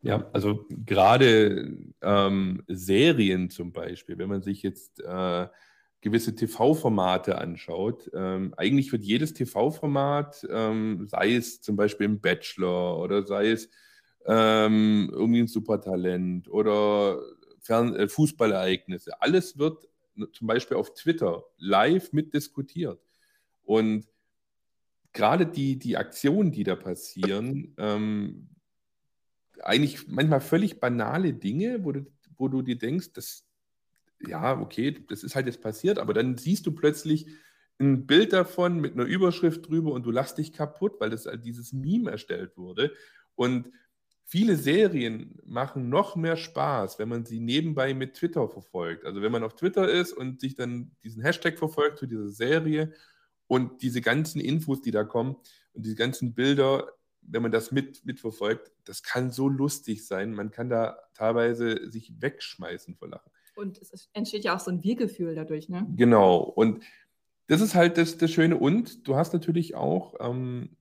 Ja, 0.04 0.30
also 0.34 0.66
gerade 0.70 1.78
ähm, 2.02 2.64
Serien 2.68 3.50
zum 3.52 3.72
Beispiel, 3.72 4.18
wenn 4.18 4.30
man 4.30 4.42
sich 4.42 4.64
jetzt 4.64 5.00
äh, 5.00 5.48
gewisse 6.02 6.34
TV-Formate 6.36 7.38
anschaut, 7.38 8.10
ähm, 8.16 8.54
eigentlich 8.58 8.92
wird 8.92 9.04
jedes 9.04 9.34
TV-Format, 9.34 10.48
ähm, 10.50 11.08
sei 11.08 11.36
es 11.36 11.62
zum 11.62 11.76
Beispiel 11.76 12.06
im 12.06 12.20
Bachelor 12.20 12.98
oder 13.00 13.28
sei 13.28 13.52
es 13.52 13.70
ähm, 14.26 15.10
irgendwie 15.14 15.42
ein 15.42 15.48
Supertalent 15.48 16.50
oder 16.50 17.20
Fern 17.60 17.96
äh, 17.96 18.08
Fußballereignisse, 18.08 19.22
alles 19.22 19.60
wird 19.60 19.88
zum 20.34 20.48
Beispiel 20.48 20.78
auf 20.78 20.96
Twitter 20.96 21.44
live 21.58 22.12
mitdiskutiert. 22.12 23.00
Und 23.64 24.08
gerade 25.14 25.46
die, 25.46 25.78
die 25.78 25.98
Aktionen, 25.98 26.52
die 26.52 26.64
da 26.64 26.76
passieren, 26.76 27.76
ähm, 27.78 28.50
eigentlich 29.64 30.08
manchmal 30.08 30.42
völlig 30.42 30.80
banale 30.80 31.34
Dinge, 31.34 31.84
wo 31.84 31.92
du, 31.92 32.06
wo 32.38 32.48
du 32.48 32.62
dir 32.62 32.78
denkst, 32.78 33.14
das, 33.14 33.46
ja, 34.20 34.60
okay, 34.60 35.06
das 35.10 35.24
ist 35.24 35.36
halt 35.36 35.48
jetzt 35.48 35.62
passiert, 35.62 36.00
aber 36.00 36.14
dann 36.14 36.38
siehst 36.38 36.66
du 36.66 36.72
plötzlich 36.72 37.28
ein 37.80 38.06
Bild 38.06 38.34
davon 38.34 38.80
mit 38.80 38.94
einer 38.94 39.06
Überschrift 39.06 39.68
drüber 39.68 39.92
und 39.92 40.06
du 40.06 40.12
lachst 40.12 40.38
dich 40.38 40.54
kaputt, 40.54 40.94
weil 41.00 41.10
das 41.10 41.26
halt 41.26 41.46
dieses 41.46 41.74
Meme 41.74 42.12
erstellt 42.12 42.56
wurde. 42.58 42.94
Und 43.36 43.72
viele 44.24 44.56
Serien 44.56 45.40
machen 45.44 45.90
noch 45.90 46.16
mehr 46.16 46.38
Spaß, 46.38 47.00
wenn 47.00 47.10
man 47.10 47.26
sie 47.26 47.40
nebenbei 47.40 47.94
mit 47.94 48.14
Twitter 48.14 48.48
verfolgt. 48.48 49.06
Also 49.06 49.22
wenn 49.22 49.32
man 49.32 49.44
auf 49.44 49.56
Twitter 49.56 49.90
ist 49.90 50.14
und 50.14 50.40
sich 50.40 50.56
dann 50.56 50.92
diesen 51.04 51.24
Hashtag 51.24 51.58
verfolgt 51.58 51.98
zu 51.98 52.06
dieser 52.06 52.30
Serie 52.30 52.94
und 53.48 53.82
diese 53.82 54.02
ganzen 54.02 54.40
Infos, 54.40 54.82
die 54.82 54.92
da 54.92 55.04
kommen 55.04 55.36
und 55.74 55.86
diese 55.86 55.96
ganzen 55.96 56.34
Bilder, 56.34 56.88
wenn 57.22 57.42
man 57.42 57.52
das 57.52 57.72
mit, 57.72 58.06
mitverfolgt, 58.06 58.72
das 58.86 59.04
kann 59.04 59.32
so 59.32 59.48
lustig 59.48 60.06
sein. 60.06 60.34
Man 60.34 60.52
kann 60.52 60.70
da 60.70 60.98
teilweise 61.14 61.90
sich 61.90 62.14
wegschmeißen 62.20 62.96
vor 62.96 63.10
Lachen. 63.10 63.32
Und 63.56 63.80
es 63.80 64.10
entsteht 64.14 64.44
ja 64.44 64.56
auch 64.56 64.60
so 64.60 64.72
ein 64.72 64.84
Wir-Gefühl 64.84 65.36
dadurch, 65.36 65.70
ne? 65.70 65.86
Genau. 65.96 66.38
Und 66.40 66.84
das 67.48 67.62
ist 67.62 67.76
halt 67.76 67.98
das, 67.98 68.18
das 68.18 68.32
Schöne. 68.32 68.58
Und 68.58 69.08
du 69.08 69.16
hast 69.16 69.34
natürlich 69.34 69.76
auch 69.76 70.16
ähm, 70.20 70.78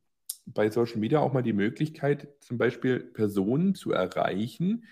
bei 0.46 0.70
Social 0.70 0.98
Media 0.98 1.20
auch 1.20 1.32
mal 1.32 1.42
die 1.42 1.52
Möglichkeit, 1.52 2.28
zum 2.40 2.58
Beispiel 2.58 3.00
Personen 3.00 3.74
zu 3.74 3.92
erreichen, 3.92 4.84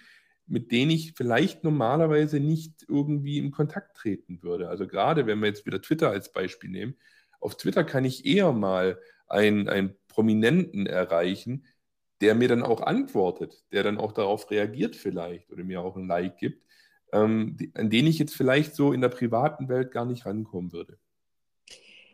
mit 0.46 0.72
denen 0.72 0.90
ich 0.90 1.12
vielleicht 1.14 1.62
normalerweise 1.62 2.40
nicht 2.40 2.84
irgendwie 2.88 3.38
in 3.38 3.50
Kontakt 3.50 3.96
treten 3.96 4.42
würde. 4.42 4.68
Also 4.68 4.86
gerade 4.86 5.26
wenn 5.26 5.40
wir 5.40 5.48
jetzt 5.48 5.66
wieder 5.66 5.82
Twitter 5.82 6.10
als 6.10 6.32
Beispiel 6.32 6.70
nehmen, 6.70 6.96
auf 7.40 7.56
Twitter 7.56 7.84
kann 7.84 8.04
ich 8.04 8.26
eher 8.26 8.52
mal 8.52 8.98
einen, 9.28 9.68
einen 9.68 9.94
Prominenten 10.08 10.86
erreichen, 10.86 11.66
der 12.20 12.34
mir 12.34 12.48
dann 12.48 12.62
auch 12.62 12.80
antwortet, 12.80 13.64
der 13.72 13.82
dann 13.82 13.98
auch 13.98 14.12
darauf 14.12 14.50
reagiert 14.50 14.96
vielleicht 14.96 15.52
oder 15.52 15.62
mir 15.64 15.80
auch 15.80 15.96
ein 15.96 16.08
Like 16.08 16.38
gibt, 16.38 16.64
ähm, 17.12 17.56
die, 17.58 17.72
an 17.74 17.90
den 17.90 18.06
ich 18.06 18.18
jetzt 18.18 18.34
vielleicht 18.34 18.74
so 18.74 18.92
in 18.92 19.00
der 19.00 19.08
privaten 19.08 19.68
Welt 19.68 19.92
gar 19.92 20.04
nicht 20.04 20.26
rankommen 20.26 20.72
würde. 20.72 20.98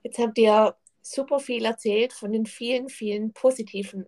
Jetzt 0.03 0.19
habt 0.19 0.37
ihr 0.39 0.77
super 1.01 1.41
viel 1.41 1.65
erzählt 1.65 2.13
von 2.13 2.33
den 2.33 2.47
vielen, 2.47 2.89
vielen 2.89 3.33
positiven. 3.33 4.07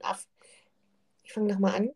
Ich 1.22 1.32
fange 1.32 1.52
nochmal 1.52 1.76
an. 1.76 1.90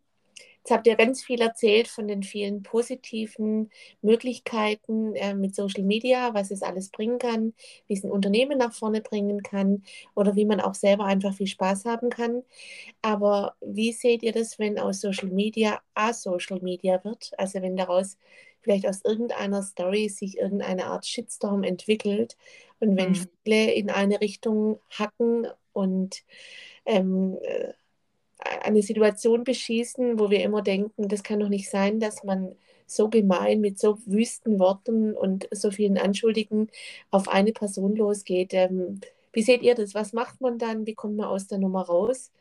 Jetzt 0.61 0.73
habt 0.73 0.87
ihr 0.87 0.96
ganz 0.96 1.25
viel 1.25 1.40
erzählt 1.40 1.88
von 1.88 2.07
den 2.07 2.23
vielen 2.23 2.62
positiven 2.62 3.70
Möglichkeiten 4.03 5.14
äh, 5.16 5.35
mit 5.35 5.55
Social 5.55 5.85
Media, 5.85 6.35
was 6.35 6.51
es 6.51 6.62
alles 6.62 6.90
bringen 6.90 7.18
kann, 7.18 7.55
wie 7.87 7.94
es 7.94 8.05
ein 8.05 8.11
Unternehmen 8.11 8.59
nach 8.59 8.75
vorne 8.75 9.01
bringen 9.01 9.42
kann 9.42 9.83
oder 10.14 10.37
wie 10.37 10.44
man 10.44 10.61
auch 10.61 10.75
selber 10.75 11.05
einfach 11.05 11.35
viel 11.35 11.46
Spaß 11.46 11.87
haben 11.87 12.11
kann. 12.11 12.42
Aber 13.01 13.55
wie 13.62 13.92
seht 13.92 14.23
ihr 14.23 14.33
das, 14.33 14.59
wenn 14.59 14.79
aus 14.79 15.01
Social 15.01 15.31
Media 15.31 15.81
a-Social 15.94 16.61
Media 16.61 17.03
wird? 17.05 17.33
Also 17.38 17.62
wenn 17.62 17.77
daraus 17.77 18.18
vielleicht 18.61 18.87
aus 18.87 19.03
irgendeiner 19.03 19.62
Story 19.62 20.11
sich 20.11 20.37
irgendeine 20.37 20.87
Art 20.87 21.07
Shitstorm 21.07 21.62
entwickelt 21.62 22.37
und 22.81 22.96
wenn 22.96 23.12
mhm. 23.12 23.27
viele 23.44 23.73
in 23.73 23.90
eine 23.90 24.20
Richtung 24.20 24.81
hacken 24.90 25.46
und 25.73 26.23
ähm, 26.85 27.38
äh, 27.42 27.73
eine 28.62 28.83
Situation 28.83 29.44
beschießen, 29.44 30.18
wo 30.18 30.31
wir 30.31 30.42
immer 30.42 30.62
denken, 30.62 31.09
das 31.09 31.22
kann 31.22 31.40
doch 31.40 31.48
nicht 31.48 31.70
sein, 31.70 32.00
dass 32.00 32.24
man 32.24 32.55
so 32.87 33.09
gemein 33.09 33.61
mit 33.61 33.79
so 33.79 33.98
wüsten 34.07 34.59
Worten 34.59 35.14
und 35.14 35.48
so 35.53 35.70
vielen 35.70 35.98
Anschuldigen 35.98 36.68
auf 37.11 37.29
eine 37.29 37.53
Person 37.53 37.94
losgeht. 37.96 38.53
Ähm, 38.53 39.00
wie 39.33 39.42
seht 39.42 39.62
ihr 39.62 39.74
das? 39.74 39.94
Was 39.94 40.12
macht 40.12 40.40
man 40.40 40.59
dann? 40.59 40.87
Wie 40.87 40.94
kommt 40.94 41.16
man 41.16 41.26
aus 41.26 41.46
der 41.46 41.59
Nummer 41.59 41.83
raus? 41.83 42.33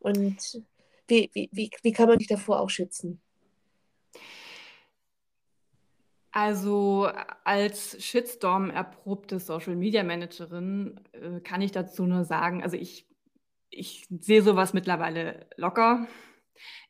Und 0.00 0.62
wie, 1.08 1.30
wie, 1.32 1.48
wie, 1.52 1.70
wie 1.82 1.92
kann 1.92 2.08
man 2.08 2.18
sich 2.18 2.28
davor 2.28 2.60
auch 2.60 2.70
schützen? 2.70 3.20
Also 6.32 7.08
als 7.44 8.02
Shitstorm 8.04 8.68
erprobte 8.68 9.38
Social 9.38 9.76
Media 9.76 10.02
Managerin 10.02 11.00
äh, 11.12 11.40
kann 11.40 11.62
ich 11.62 11.70
dazu 11.70 12.06
nur 12.06 12.24
sagen, 12.24 12.62
also 12.62 12.76
ich 12.76 13.06
ich 13.76 14.06
sehe 14.20 14.42
sowas 14.42 14.72
mittlerweile 14.72 15.46
locker. 15.56 16.06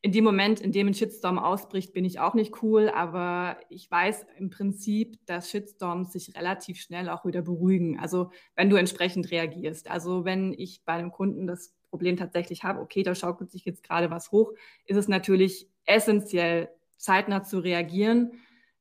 In 0.03 0.13
dem 0.13 0.25
Moment, 0.25 0.61
in 0.61 0.73
dem 0.73 0.89
ein 0.89 0.95
Shitstorm 0.95 1.39
ausbricht, 1.39 1.95
bin 1.95 2.05
ich 2.05 2.21
auch 2.21 2.35
nicht 2.35 2.63
cool, 2.63 2.91
aber 2.91 3.57
ich 3.71 3.91
weiß 3.91 4.27
im 4.39 4.51
Prinzip, 4.51 5.19
dass 5.27 5.51
Shitstorms 5.51 6.13
sich 6.13 6.37
relativ 6.37 6.79
schnell 6.79 7.09
auch 7.09 7.25
wieder 7.25 7.43
beruhigen. 7.43 7.99
Also 7.99 8.31
wenn 8.55 8.69
du 8.69 8.77
entsprechend 8.77 9.31
reagierst. 9.31 9.91
Also 9.91 10.25
wenn 10.25 10.53
ich 10.53 10.83
bei 10.85 10.93
einem 10.93 11.11
Kunden 11.11 11.47
das 11.47 11.75
Problem 11.89 12.17
tatsächlich 12.17 12.65
habe, 12.65 12.81
okay, 12.81 13.03
da 13.03 13.15
schaukelt 13.15 13.51
sich 13.51 13.65
jetzt 13.65 13.83
gerade 13.83 14.11
was 14.11 14.31
hoch, 14.33 14.53
ist 14.85 14.99
es 14.99 15.09
natürlich 15.09 15.69
essentiell, 15.87 16.69
zeitnah 16.99 17.43
zu 17.43 17.59
reagieren 17.59 18.33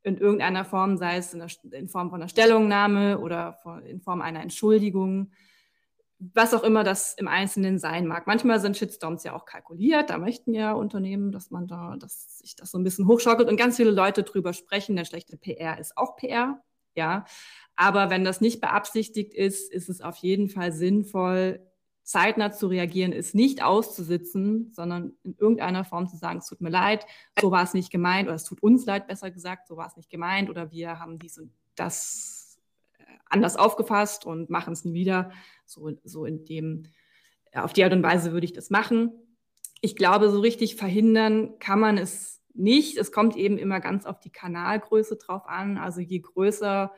in 0.03 0.17
irgendeiner 0.17 0.65
Form, 0.65 0.97
sei 0.97 1.17
es 1.17 1.33
in, 1.33 1.39
der, 1.39 1.49
in 1.79 1.87
Form 1.87 2.09
von 2.09 2.21
einer 2.21 2.29
Stellungnahme 2.29 3.19
oder 3.19 3.59
in 3.85 4.01
Form 4.01 4.21
einer 4.21 4.41
Entschuldigung 4.41 5.31
was 6.33 6.53
auch 6.53 6.63
immer 6.63 6.83
das 6.83 7.13
im 7.15 7.27
Einzelnen 7.27 7.79
sein 7.79 8.07
mag. 8.07 8.27
Manchmal 8.27 8.59
sind 8.59 8.77
Shitstorms 8.77 9.23
ja 9.23 9.35
auch 9.35 9.45
kalkuliert. 9.45 10.09
Da 10.09 10.17
möchten 10.17 10.53
ja 10.53 10.73
Unternehmen, 10.73 11.31
dass 11.31 11.51
man 11.51 11.67
da, 11.67 11.95
dass 11.97 12.39
sich 12.39 12.55
das 12.55 12.71
so 12.71 12.77
ein 12.77 12.83
bisschen 12.83 13.07
hochschaukelt 13.07 13.49
und 13.49 13.57
ganz 13.57 13.75
viele 13.75 13.91
Leute 13.91 14.23
drüber 14.23 14.53
sprechen. 14.53 14.95
Der 14.95 15.05
schlechte 15.05 15.37
PR 15.37 15.79
ist 15.79 15.97
auch 15.97 16.15
PR, 16.15 16.61
ja. 16.95 17.25
Aber 17.75 18.09
wenn 18.09 18.23
das 18.23 18.39
nicht 18.39 18.61
beabsichtigt 18.61 19.33
ist, 19.33 19.71
ist 19.71 19.89
es 19.89 20.01
auf 20.01 20.15
jeden 20.17 20.49
Fall 20.49 20.71
sinnvoll, 20.71 21.59
zeitnah 22.03 22.51
zu 22.51 22.67
reagieren, 22.67 23.13
ist 23.13 23.33
nicht 23.33 23.63
auszusitzen, 23.63 24.71
sondern 24.73 25.13
in 25.23 25.35
irgendeiner 25.37 25.85
Form 25.85 26.07
zu 26.07 26.17
sagen, 26.17 26.39
es 26.39 26.47
tut 26.47 26.61
mir 26.61 26.69
leid, 26.69 27.05
so 27.39 27.49
war 27.49 27.63
es 27.63 27.73
nicht 27.73 27.91
gemeint, 27.91 28.27
oder 28.27 28.35
es 28.35 28.43
tut 28.43 28.61
uns 28.61 28.85
leid, 28.85 29.07
besser 29.07 29.31
gesagt, 29.31 29.67
so 29.67 29.77
war 29.77 29.87
es 29.87 29.95
nicht 29.95 30.09
gemeint, 30.09 30.49
oder 30.49 30.71
wir 30.71 30.99
haben 30.99 31.17
dies 31.17 31.37
und 31.37 31.51
das 31.75 32.42
anders 33.33 33.57
aufgefasst 33.57 34.25
und 34.25 34.49
machen 34.49 34.73
es 34.73 34.85
nie 34.85 34.93
wieder. 34.93 35.31
So, 35.65 35.91
so 36.03 36.25
in 36.25 36.45
dem, 36.45 36.83
auf 37.53 37.73
die 37.73 37.83
Art 37.83 37.93
und 37.93 38.03
Weise 38.03 38.31
würde 38.31 38.45
ich 38.45 38.53
das 38.53 38.69
machen. 38.69 39.11
Ich 39.81 39.95
glaube, 39.95 40.29
so 40.29 40.39
richtig 40.39 40.75
verhindern 40.75 41.59
kann 41.59 41.79
man 41.79 41.97
es 41.97 42.41
nicht. 42.53 42.97
Es 42.97 43.11
kommt 43.11 43.35
eben 43.35 43.57
immer 43.57 43.79
ganz 43.79 44.05
auf 44.05 44.19
die 44.19 44.31
Kanalgröße 44.31 45.17
drauf 45.17 45.45
an. 45.47 45.77
Also 45.77 45.99
je 45.99 46.19
größer 46.19 46.93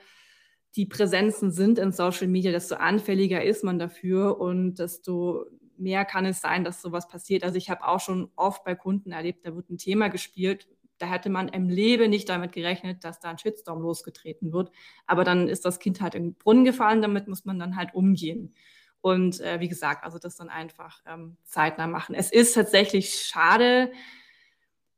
die 0.76 0.86
Präsenzen 0.86 1.52
sind 1.52 1.80
in 1.80 1.94
Social 1.94 2.28
Media, 2.28 2.52
desto 2.52 2.76
anfälliger 2.76 3.44
ist 3.44 3.64
man 3.64 3.80
dafür 3.80 4.40
und 4.40 4.76
desto 4.76 5.46
mehr 5.78 6.06
kann 6.06 6.26
es 6.26 6.42
sein, 6.42 6.64
dass 6.64 6.82
sowas 6.82 7.08
passiert. 7.08 7.44
Also 7.44 7.58
ich 7.58 7.70
habe 7.70 7.88
auch 7.88 8.00
schon 8.00 8.30
oft 8.36 8.64
bei 8.64 8.76
Kunden 8.76 9.12
erlebt, 9.12 9.46
da 9.46 9.56
wird 9.56 9.70
ein 9.70 9.78
Thema 9.78 10.10
gespielt, 10.10 10.68
da 10.98 11.08
hätte 11.08 11.30
man 11.30 11.50
im 11.50 11.70
Leben 11.70 12.10
nicht 12.10 12.30
damit 12.30 12.52
gerechnet, 12.54 13.04
dass 13.04 13.20
da 13.20 13.30
ein 13.30 13.38
Shitstorm 13.38 13.82
losgetreten 13.82 14.54
wird. 14.54 14.72
Aber 15.06 15.24
dann 15.24 15.48
ist 15.48 15.66
das 15.66 15.80
Kind 15.80 16.02
halt 16.02 16.16
in 16.16 16.24
den 16.24 16.36
Brunnen 16.36 16.66
gefallen, 16.66 17.02
damit 17.02 17.28
muss 17.28 17.46
man 17.46 17.60
dann 17.60 17.76
halt 17.76 17.94
umgehen. 17.94 18.56
Und 19.02 19.40
äh, 19.42 19.60
wie 19.60 19.68
gesagt, 19.68 20.04
also 20.04 20.18
das 20.18 20.36
dann 20.36 20.50
einfach 20.50 21.02
ähm, 21.06 21.38
zeitnah 21.44 21.88
machen. 21.88 22.16
Es 22.16 22.32
ist 22.32 22.54
tatsächlich 22.54 23.14
schade, 23.14 23.92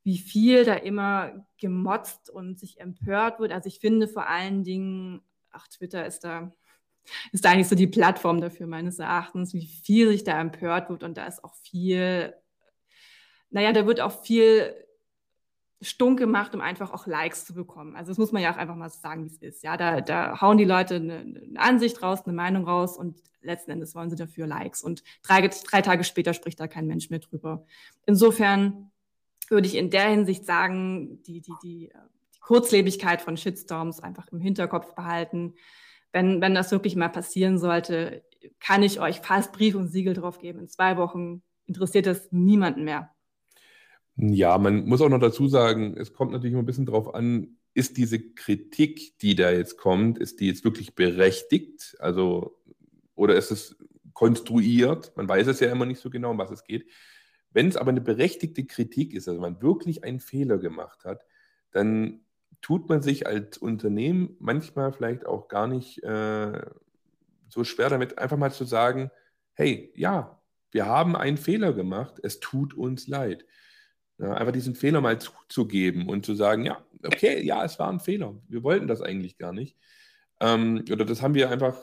wie 0.03 0.17
viel 0.17 0.63
da 0.63 0.75
immer 0.75 1.45
gemotzt 1.57 2.29
und 2.29 2.57
sich 2.57 2.79
empört 2.79 3.41
wird. 3.41 3.51
Also 3.51 3.67
ich 3.67 3.79
finde 3.79 4.07
vor 4.07 4.29
allen 4.29 4.63
Dingen, 4.63 5.21
ach, 5.51 5.67
Twitter 5.67 6.05
ist 6.05 6.23
da, 6.23 6.53
ist 7.33 7.43
da 7.43 7.51
eigentlich 7.51 7.67
so 7.67 7.75
die 7.75 7.88
Plattform 7.88 8.39
dafür 8.39 8.67
meines 8.67 8.99
Erachtens, 8.99 9.53
wie 9.53 9.67
viel 9.67 10.07
sich 10.07 10.23
da 10.23 10.39
empört 10.39 10.89
wird. 10.89 11.03
Und 11.03 11.17
da 11.17 11.25
ist 11.25 11.43
auch 11.43 11.55
viel, 11.55 12.33
naja, 13.49 13.73
da 13.73 13.86
wird 13.86 13.99
auch 13.99 14.23
viel 14.23 14.73
stunk 15.81 16.17
gemacht, 16.17 16.55
um 16.55 16.61
einfach 16.61 16.91
auch 16.91 17.05
Likes 17.05 17.45
zu 17.45 17.53
bekommen. 17.53 17.95
Also 17.95 18.09
das 18.11 18.17
muss 18.17 18.31
man 18.31 18.41
ja 18.41 18.51
auch 18.51 18.57
einfach 18.57 18.75
mal 18.75 18.89
sagen, 18.89 19.23
wie 19.25 19.29
es 19.29 19.37
ist. 19.37 19.63
Ja, 19.63 19.77
da, 19.77 20.01
da 20.01 20.41
hauen 20.41 20.57
die 20.57 20.65
Leute 20.65 20.95
eine, 20.95 21.19
eine, 21.19 21.59
Ansicht 21.59 22.01
raus, 22.01 22.21
eine 22.25 22.33
Meinung 22.33 22.65
raus 22.65 22.97
und 22.97 23.21
letzten 23.41 23.71
Endes 23.71 23.93
wollen 23.93 24.09
sie 24.09 24.15
dafür 24.15 24.47
Likes. 24.47 24.81
Und 24.81 25.03
drei, 25.21 25.47
drei 25.47 25.81
Tage 25.81 26.03
später 26.03 26.33
spricht 26.33 26.59
da 26.59 26.67
kein 26.67 26.87
Mensch 26.87 27.09
mehr 27.09 27.19
drüber. 27.19 27.65
Insofern 28.05 28.91
würde 29.49 29.67
ich 29.67 29.75
in 29.75 29.91
der 29.91 30.09
Hinsicht 30.09 30.45
sagen, 30.45 31.21
die, 31.23 31.41
die, 31.41 31.53
die, 31.61 31.91
die 32.33 32.39
Kurzlebigkeit 32.39 33.21
von 33.21 33.37
Shitstorms 33.37 33.99
einfach 33.99 34.27
im 34.29 34.39
Hinterkopf 34.39 34.95
behalten. 34.95 35.53
Wenn, 36.11 36.41
wenn 36.41 36.55
das 36.55 36.71
wirklich 36.71 36.95
mal 36.95 37.09
passieren 37.09 37.59
sollte, 37.59 38.23
kann 38.59 38.83
ich 38.83 38.99
euch 38.99 39.19
fast 39.19 39.53
Brief 39.53 39.75
und 39.75 39.87
Siegel 39.89 40.13
drauf 40.13 40.39
geben. 40.39 40.59
In 40.59 40.67
zwei 40.67 40.97
Wochen 40.97 41.43
interessiert 41.65 42.07
das 42.07 42.31
niemanden 42.31 42.83
mehr. 42.83 43.13
Ja, 44.17 44.58
man 44.58 44.86
muss 44.86 45.01
auch 45.01 45.10
noch 45.10 45.19
dazu 45.19 45.47
sagen, 45.47 45.95
es 45.95 46.12
kommt 46.13 46.32
natürlich 46.32 46.53
immer 46.53 46.63
ein 46.63 46.67
bisschen 46.67 46.88
darauf 46.88 47.13
an, 47.13 47.58
ist 47.75 47.97
diese 47.97 48.19
Kritik, 48.19 49.19
die 49.19 49.36
da 49.36 49.51
jetzt 49.51 49.77
kommt, 49.77 50.17
ist 50.17 50.39
die 50.39 50.47
jetzt 50.47 50.63
wirklich 50.63 50.95
berechtigt? 50.95 51.95
Also, 51.99 52.60
oder 53.13 53.36
ist 53.36 53.51
es 53.51 53.77
konstruiert? 54.13 55.15
Man 55.15 55.30
weiß 55.30 55.45
es 55.45 55.60
ja 55.60 55.71
immer 55.71 55.86
nicht 55.86 56.01
so 56.01 56.10
genau, 56.10 56.32
um 56.32 56.39
was 56.39 56.49
es 56.49 56.63
geht. 56.63 56.88
Wenn 57.51 57.67
es 57.67 57.77
aber 57.77 57.91
eine 57.91 58.01
berechtigte 58.01 58.65
Kritik 58.65 59.13
ist, 59.13 59.27
also 59.27 59.39
man 59.39 59.62
wirklich 59.62 60.03
einen 60.03 60.19
Fehler 60.19 60.58
gemacht 60.58 61.06
hat, 61.06 61.23
dann 61.71 62.21
tut 62.62 62.89
man 62.89 63.03
sich 63.03 63.27
als 63.27 63.60
Unternehmen 63.60 64.36
manchmal 64.39 64.91
vielleicht 64.91 65.27
auch 65.27 65.47
gar 65.47 65.67
nicht 65.67 66.01
äh, 66.03 66.60
so 67.49 67.63
schwer 67.63 67.89
damit, 67.89 68.17
einfach 68.17 68.38
mal 68.38 68.51
zu 68.51 68.65
sagen, 68.65 69.12
hey, 69.53 69.91
ja, 69.95 70.41
wir 70.71 70.88
haben 70.88 71.15
einen 71.15 71.38
Fehler 71.38 71.73
gemacht, 71.73 72.19
es 72.23 72.39
tut 72.39 72.73
uns 72.73 73.08
leid. 73.08 73.45
Ja, 74.19 74.34
einfach 74.34 74.53
diesen 74.53 74.75
Fehler 74.75 75.01
mal 75.01 75.19
zuzugeben 75.19 76.10
und 76.10 76.25
zu 76.25 76.34
sagen, 76.34 76.65
ja, 76.65 76.84
okay, 77.03 77.43
ja, 77.43 77.63
es 77.63 77.77
war 77.77 77.89
ein 77.89 77.99
Fehler. 77.99 78.36
Wir 78.47 78.63
wollten 78.63 78.88
das 78.88 79.01
eigentlich 79.01 79.38
gar 79.38 79.53
nicht. 79.53 79.77
Ähm, 80.39 80.84
oder 80.91 81.06
das 81.06 81.21
haben 81.21 81.36
wir 81.36 81.49
einfach 81.49 81.77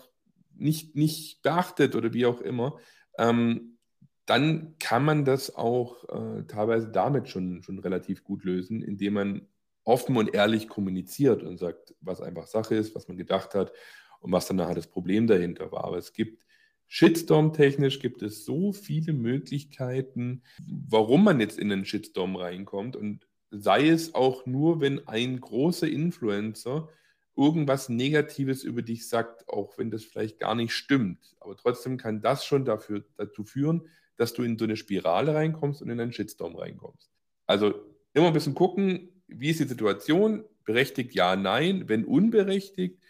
nicht, 0.57 0.97
nicht 0.97 1.42
beachtet 1.42 1.94
oder 1.94 2.12
wie 2.12 2.27
auch 2.27 2.40
immer. 2.40 2.79
Ähm, 3.18 3.79
dann 4.27 4.77
kann 4.79 5.05
man 5.05 5.25
das 5.25 5.55
auch 5.55 6.09
äh, 6.09 6.44
teilweise 6.44 6.88
damit 6.88 7.29
schon, 7.29 7.62
schon 7.62 7.79
relativ 7.79 8.25
gut 8.25 8.44
lösen, 8.44 8.83
indem 8.83 9.14
man 9.14 9.49
offen 9.85 10.16
und 10.16 10.35
ehrlich 10.35 10.68
kommuniziert 10.68 11.42
und 11.42 11.59
sagt, 11.59 11.94
was 12.01 12.20
einfach 12.20 12.47
Sache 12.47 12.75
ist, 12.75 12.94
was 12.94 13.07
man 13.07 13.16
gedacht 13.16 13.55
hat 13.55 13.73
und 14.20 14.33
was 14.33 14.47
dann 14.47 14.57
nachher 14.57 14.75
das 14.75 14.87
Problem 14.87 15.27
dahinter 15.27 15.70
war. 15.70 15.85
Aber 15.85 15.99
es 15.99 16.12
gibt 16.12 16.42
Shitstorm-technisch 16.88 17.99
gibt 18.01 18.23
es 18.23 18.44
so 18.44 18.73
viele 18.73 19.12
Möglichkeiten, 19.12 20.42
warum 20.66 21.25
man 21.25 21.40
jetzt 21.40 21.59
in 21.59 21.73
einen 21.73 21.85
Shitstorm 21.85 22.37
reinkommt. 22.37 22.97
Und 22.97 23.27
sei 23.51 23.88
es 23.88 24.14
auch 24.14 24.47
nur, 24.47 24.81
wenn 24.81 25.07
ein 25.09 25.40
großer 25.40 25.88
Influencer 25.88 26.88
irgendwas 27.37 27.88
Negatives 27.88 28.62
über 28.62 28.83
dich 28.83 29.09
sagt, 29.09 29.49
auch 29.49 29.77
wenn 29.79 29.90
das 29.90 30.05
vielleicht 30.05 30.38
gar 30.38 30.55
nicht 30.55 30.73
stimmt. 30.73 31.35
Aber 31.40 31.57
trotzdem 31.57 31.97
kann 31.97 32.20
das 32.20 32.44
schon 32.44 32.64
dafür, 32.64 33.05
dazu 33.16 33.44
führen, 33.44 33.88
dass 34.16 34.35
du 34.35 34.42
in 34.42 34.59
so 34.59 34.64
eine 34.64 34.77
Spirale 34.77 35.35
reinkommst 35.35 35.83
und 35.83 35.90
in 35.90 36.01
einen 36.01 36.12
Shitstorm 36.12 36.55
reinkommst. 36.55 37.11
Also 37.47 37.75
immer 38.12 38.29
ein 38.29 38.33
bisschen 38.33 38.55
gucken, 38.55 39.09
wie 39.27 39.51
ist 39.51 39.61
die 39.61 39.64
Situation? 39.64 40.44
Berechtigt 40.64 41.14
ja, 41.14 41.35
nein. 41.37 41.88
Wenn 41.88 42.05
unberechtigt, 42.05 43.01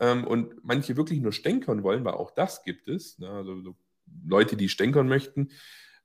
ähm, 0.00 0.26
und 0.26 0.64
manche 0.64 0.96
wirklich 0.96 1.20
nur 1.20 1.32
stänkern 1.32 1.82
wollen, 1.82 2.04
weil 2.04 2.14
auch 2.14 2.32
das 2.32 2.64
gibt 2.64 2.88
es, 2.88 3.18
ne? 3.18 3.28
also 3.28 3.60
so 3.60 3.76
Leute, 4.26 4.56
die 4.56 4.68
stänkern 4.68 5.06
möchten, 5.06 5.50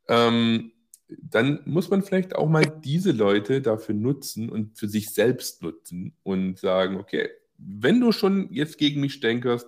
ähm, 0.07 0.73
dann 1.07 1.61
muss 1.65 1.89
man 1.89 2.03
vielleicht 2.03 2.35
auch 2.35 2.49
mal 2.49 2.65
diese 2.65 3.11
Leute 3.11 3.61
dafür 3.61 3.95
nutzen 3.95 4.49
und 4.49 4.77
für 4.77 4.87
sich 4.87 5.11
selbst 5.11 5.61
nutzen 5.61 6.15
und 6.23 6.59
sagen, 6.59 6.97
okay, 6.97 7.29
wenn 7.57 8.01
du 8.01 8.11
schon 8.11 8.51
jetzt 8.51 8.77
gegen 8.77 9.01
mich 9.01 9.13
stänkerst, 9.13 9.67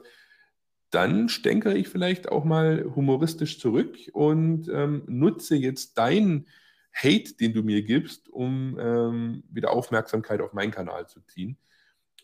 dann 0.89 1.29
stänkere 1.29 1.77
ich 1.77 1.89
vielleicht 1.89 2.29
auch 2.29 2.43
mal 2.43 2.91
humoristisch 2.95 3.59
zurück 3.59 3.97
und 4.13 4.69
ähm, 4.69 5.03
nutze 5.07 5.55
jetzt 5.55 5.97
deinen 5.97 6.47
Hate, 6.93 7.35
den 7.35 7.53
du 7.53 7.61
mir 7.61 7.83
gibst, 7.83 8.29
um 8.29 8.77
ähm, 8.79 9.43
wieder 9.49 9.71
Aufmerksamkeit 9.71 10.41
auf 10.41 10.53
meinen 10.53 10.71
Kanal 10.71 11.07
zu 11.07 11.21
ziehen 11.21 11.57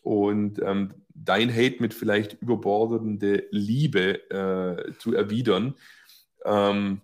und 0.04 0.60
ähm, 0.62 0.94
dein 1.14 1.50
Hate 1.50 1.80
mit 1.80 1.94
vielleicht 1.94 2.34
überbordende 2.40 3.48
Liebe 3.50 4.30
äh, 4.30 4.92
zu 4.98 5.14
erwidern. 5.14 5.74
Ähm, 6.44 7.00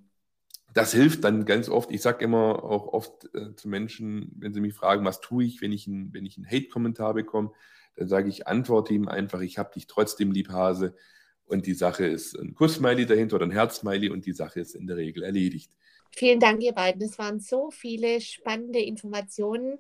das 0.75 0.93
hilft 0.93 1.25
dann 1.25 1.47
ganz 1.47 1.69
oft. 1.69 1.91
Ich 1.91 2.03
sage 2.03 2.25
immer 2.25 2.63
auch 2.63 2.89
oft 2.89 3.35
äh, 3.35 3.57
zu 3.57 3.69
Menschen, 3.69 4.31
wenn 4.37 4.53
sie 4.53 4.61
mich 4.61 4.75
fragen, 4.75 5.05
was 5.05 5.21
tue 5.21 5.45
ich, 5.45 5.63
wenn 5.63 5.73
ich 5.73 5.89
einen, 5.89 6.13
wenn 6.13 6.27
ich 6.27 6.37
einen 6.37 6.47
Hate-Kommentar 6.47 7.15
bekomme, 7.15 7.53
dann 7.97 8.07
sage 8.07 8.29
ich, 8.29 8.47
antworte 8.47 8.95
ihm 8.95 9.09
einfach, 9.09 9.41
ich 9.41 9.59
habe 9.59 9.73
dich 9.75 9.87
trotzdem 9.87 10.31
lieb, 10.31 10.51
Hase. 10.51 10.95
Und 11.47 11.67
die 11.67 11.75
Sache 11.75 12.07
ist 12.07 12.39
ein 12.39 12.55
Kuss-Smiley 12.55 13.07
dahinter 13.07 13.37
oder 13.37 13.47
ein 13.47 13.51
Herz-Smiley 13.51 14.11
und 14.11 14.27
die 14.27 14.33
Sache 14.33 14.61
ist 14.61 14.77
in 14.77 14.87
der 14.87 14.97
Regel 14.97 15.25
erledigt. 15.25 15.73
Vielen 16.13 16.39
Dank, 16.39 16.63
ihr 16.63 16.73
beiden. 16.73 17.01
Das 17.01 17.19
waren 17.19 17.41
so 17.41 17.71
viele 17.71 18.21
spannende 18.21 18.81
Informationen 18.81 19.79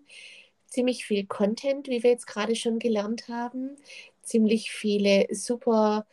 ziemlich 0.70 1.04
viel 1.04 1.26
Content, 1.26 1.88
wie 1.88 2.02
wir 2.02 2.11
jetzt 2.11 2.26
gerade 2.26 2.54
schon 2.54 2.78
gelernt 2.78 3.28
haben, 3.28 3.76
ziemlich 4.22 4.70
viele 4.70 5.26
super 5.30 6.06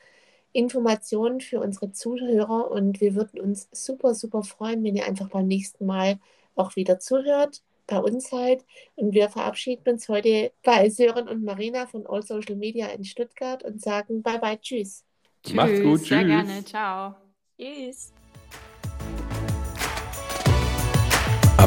Informationen 0.51 1.39
für 1.39 1.59
unsere 1.59 1.91
Zuhörer 1.91 2.71
und 2.71 2.99
wir 2.99 3.15
würden 3.15 3.39
uns 3.39 3.69
super, 3.71 4.15
super 4.15 4.43
freuen, 4.43 4.83
wenn 4.83 4.95
ihr 4.95 5.05
einfach 5.05 5.29
beim 5.29 5.47
nächsten 5.47 5.85
Mal 5.85 6.19
auch 6.55 6.75
wieder 6.75 6.99
zuhört, 6.99 7.61
bei 7.85 7.99
uns 7.99 8.29
seid. 8.29 8.65
Und 8.95 9.13
wir 9.13 9.29
verabschieden 9.29 9.89
uns 9.89 10.09
heute 10.09 10.51
bei 10.63 10.89
Sören 10.89 11.27
und 11.27 11.43
Marina 11.43 11.87
von 11.87 12.05
All 12.07 12.23
Social 12.23 12.55
Media 12.55 12.87
in 12.87 13.03
Stuttgart 13.03 13.63
und 13.63 13.81
sagen 13.81 14.21
Bye 14.21 14.39
bye, 14.39 14.59
tschüss. 14.59 15.05
tschüss 15.43 15.55
Macht's 15.55 15.81
gut, 15.81 15.99
tschüss. 15.99 16.09
Sehr 16.09 16.25
gerne, 16.25 16.65
ciao. 16.65 17.15
Tschüss. 17.57 18.11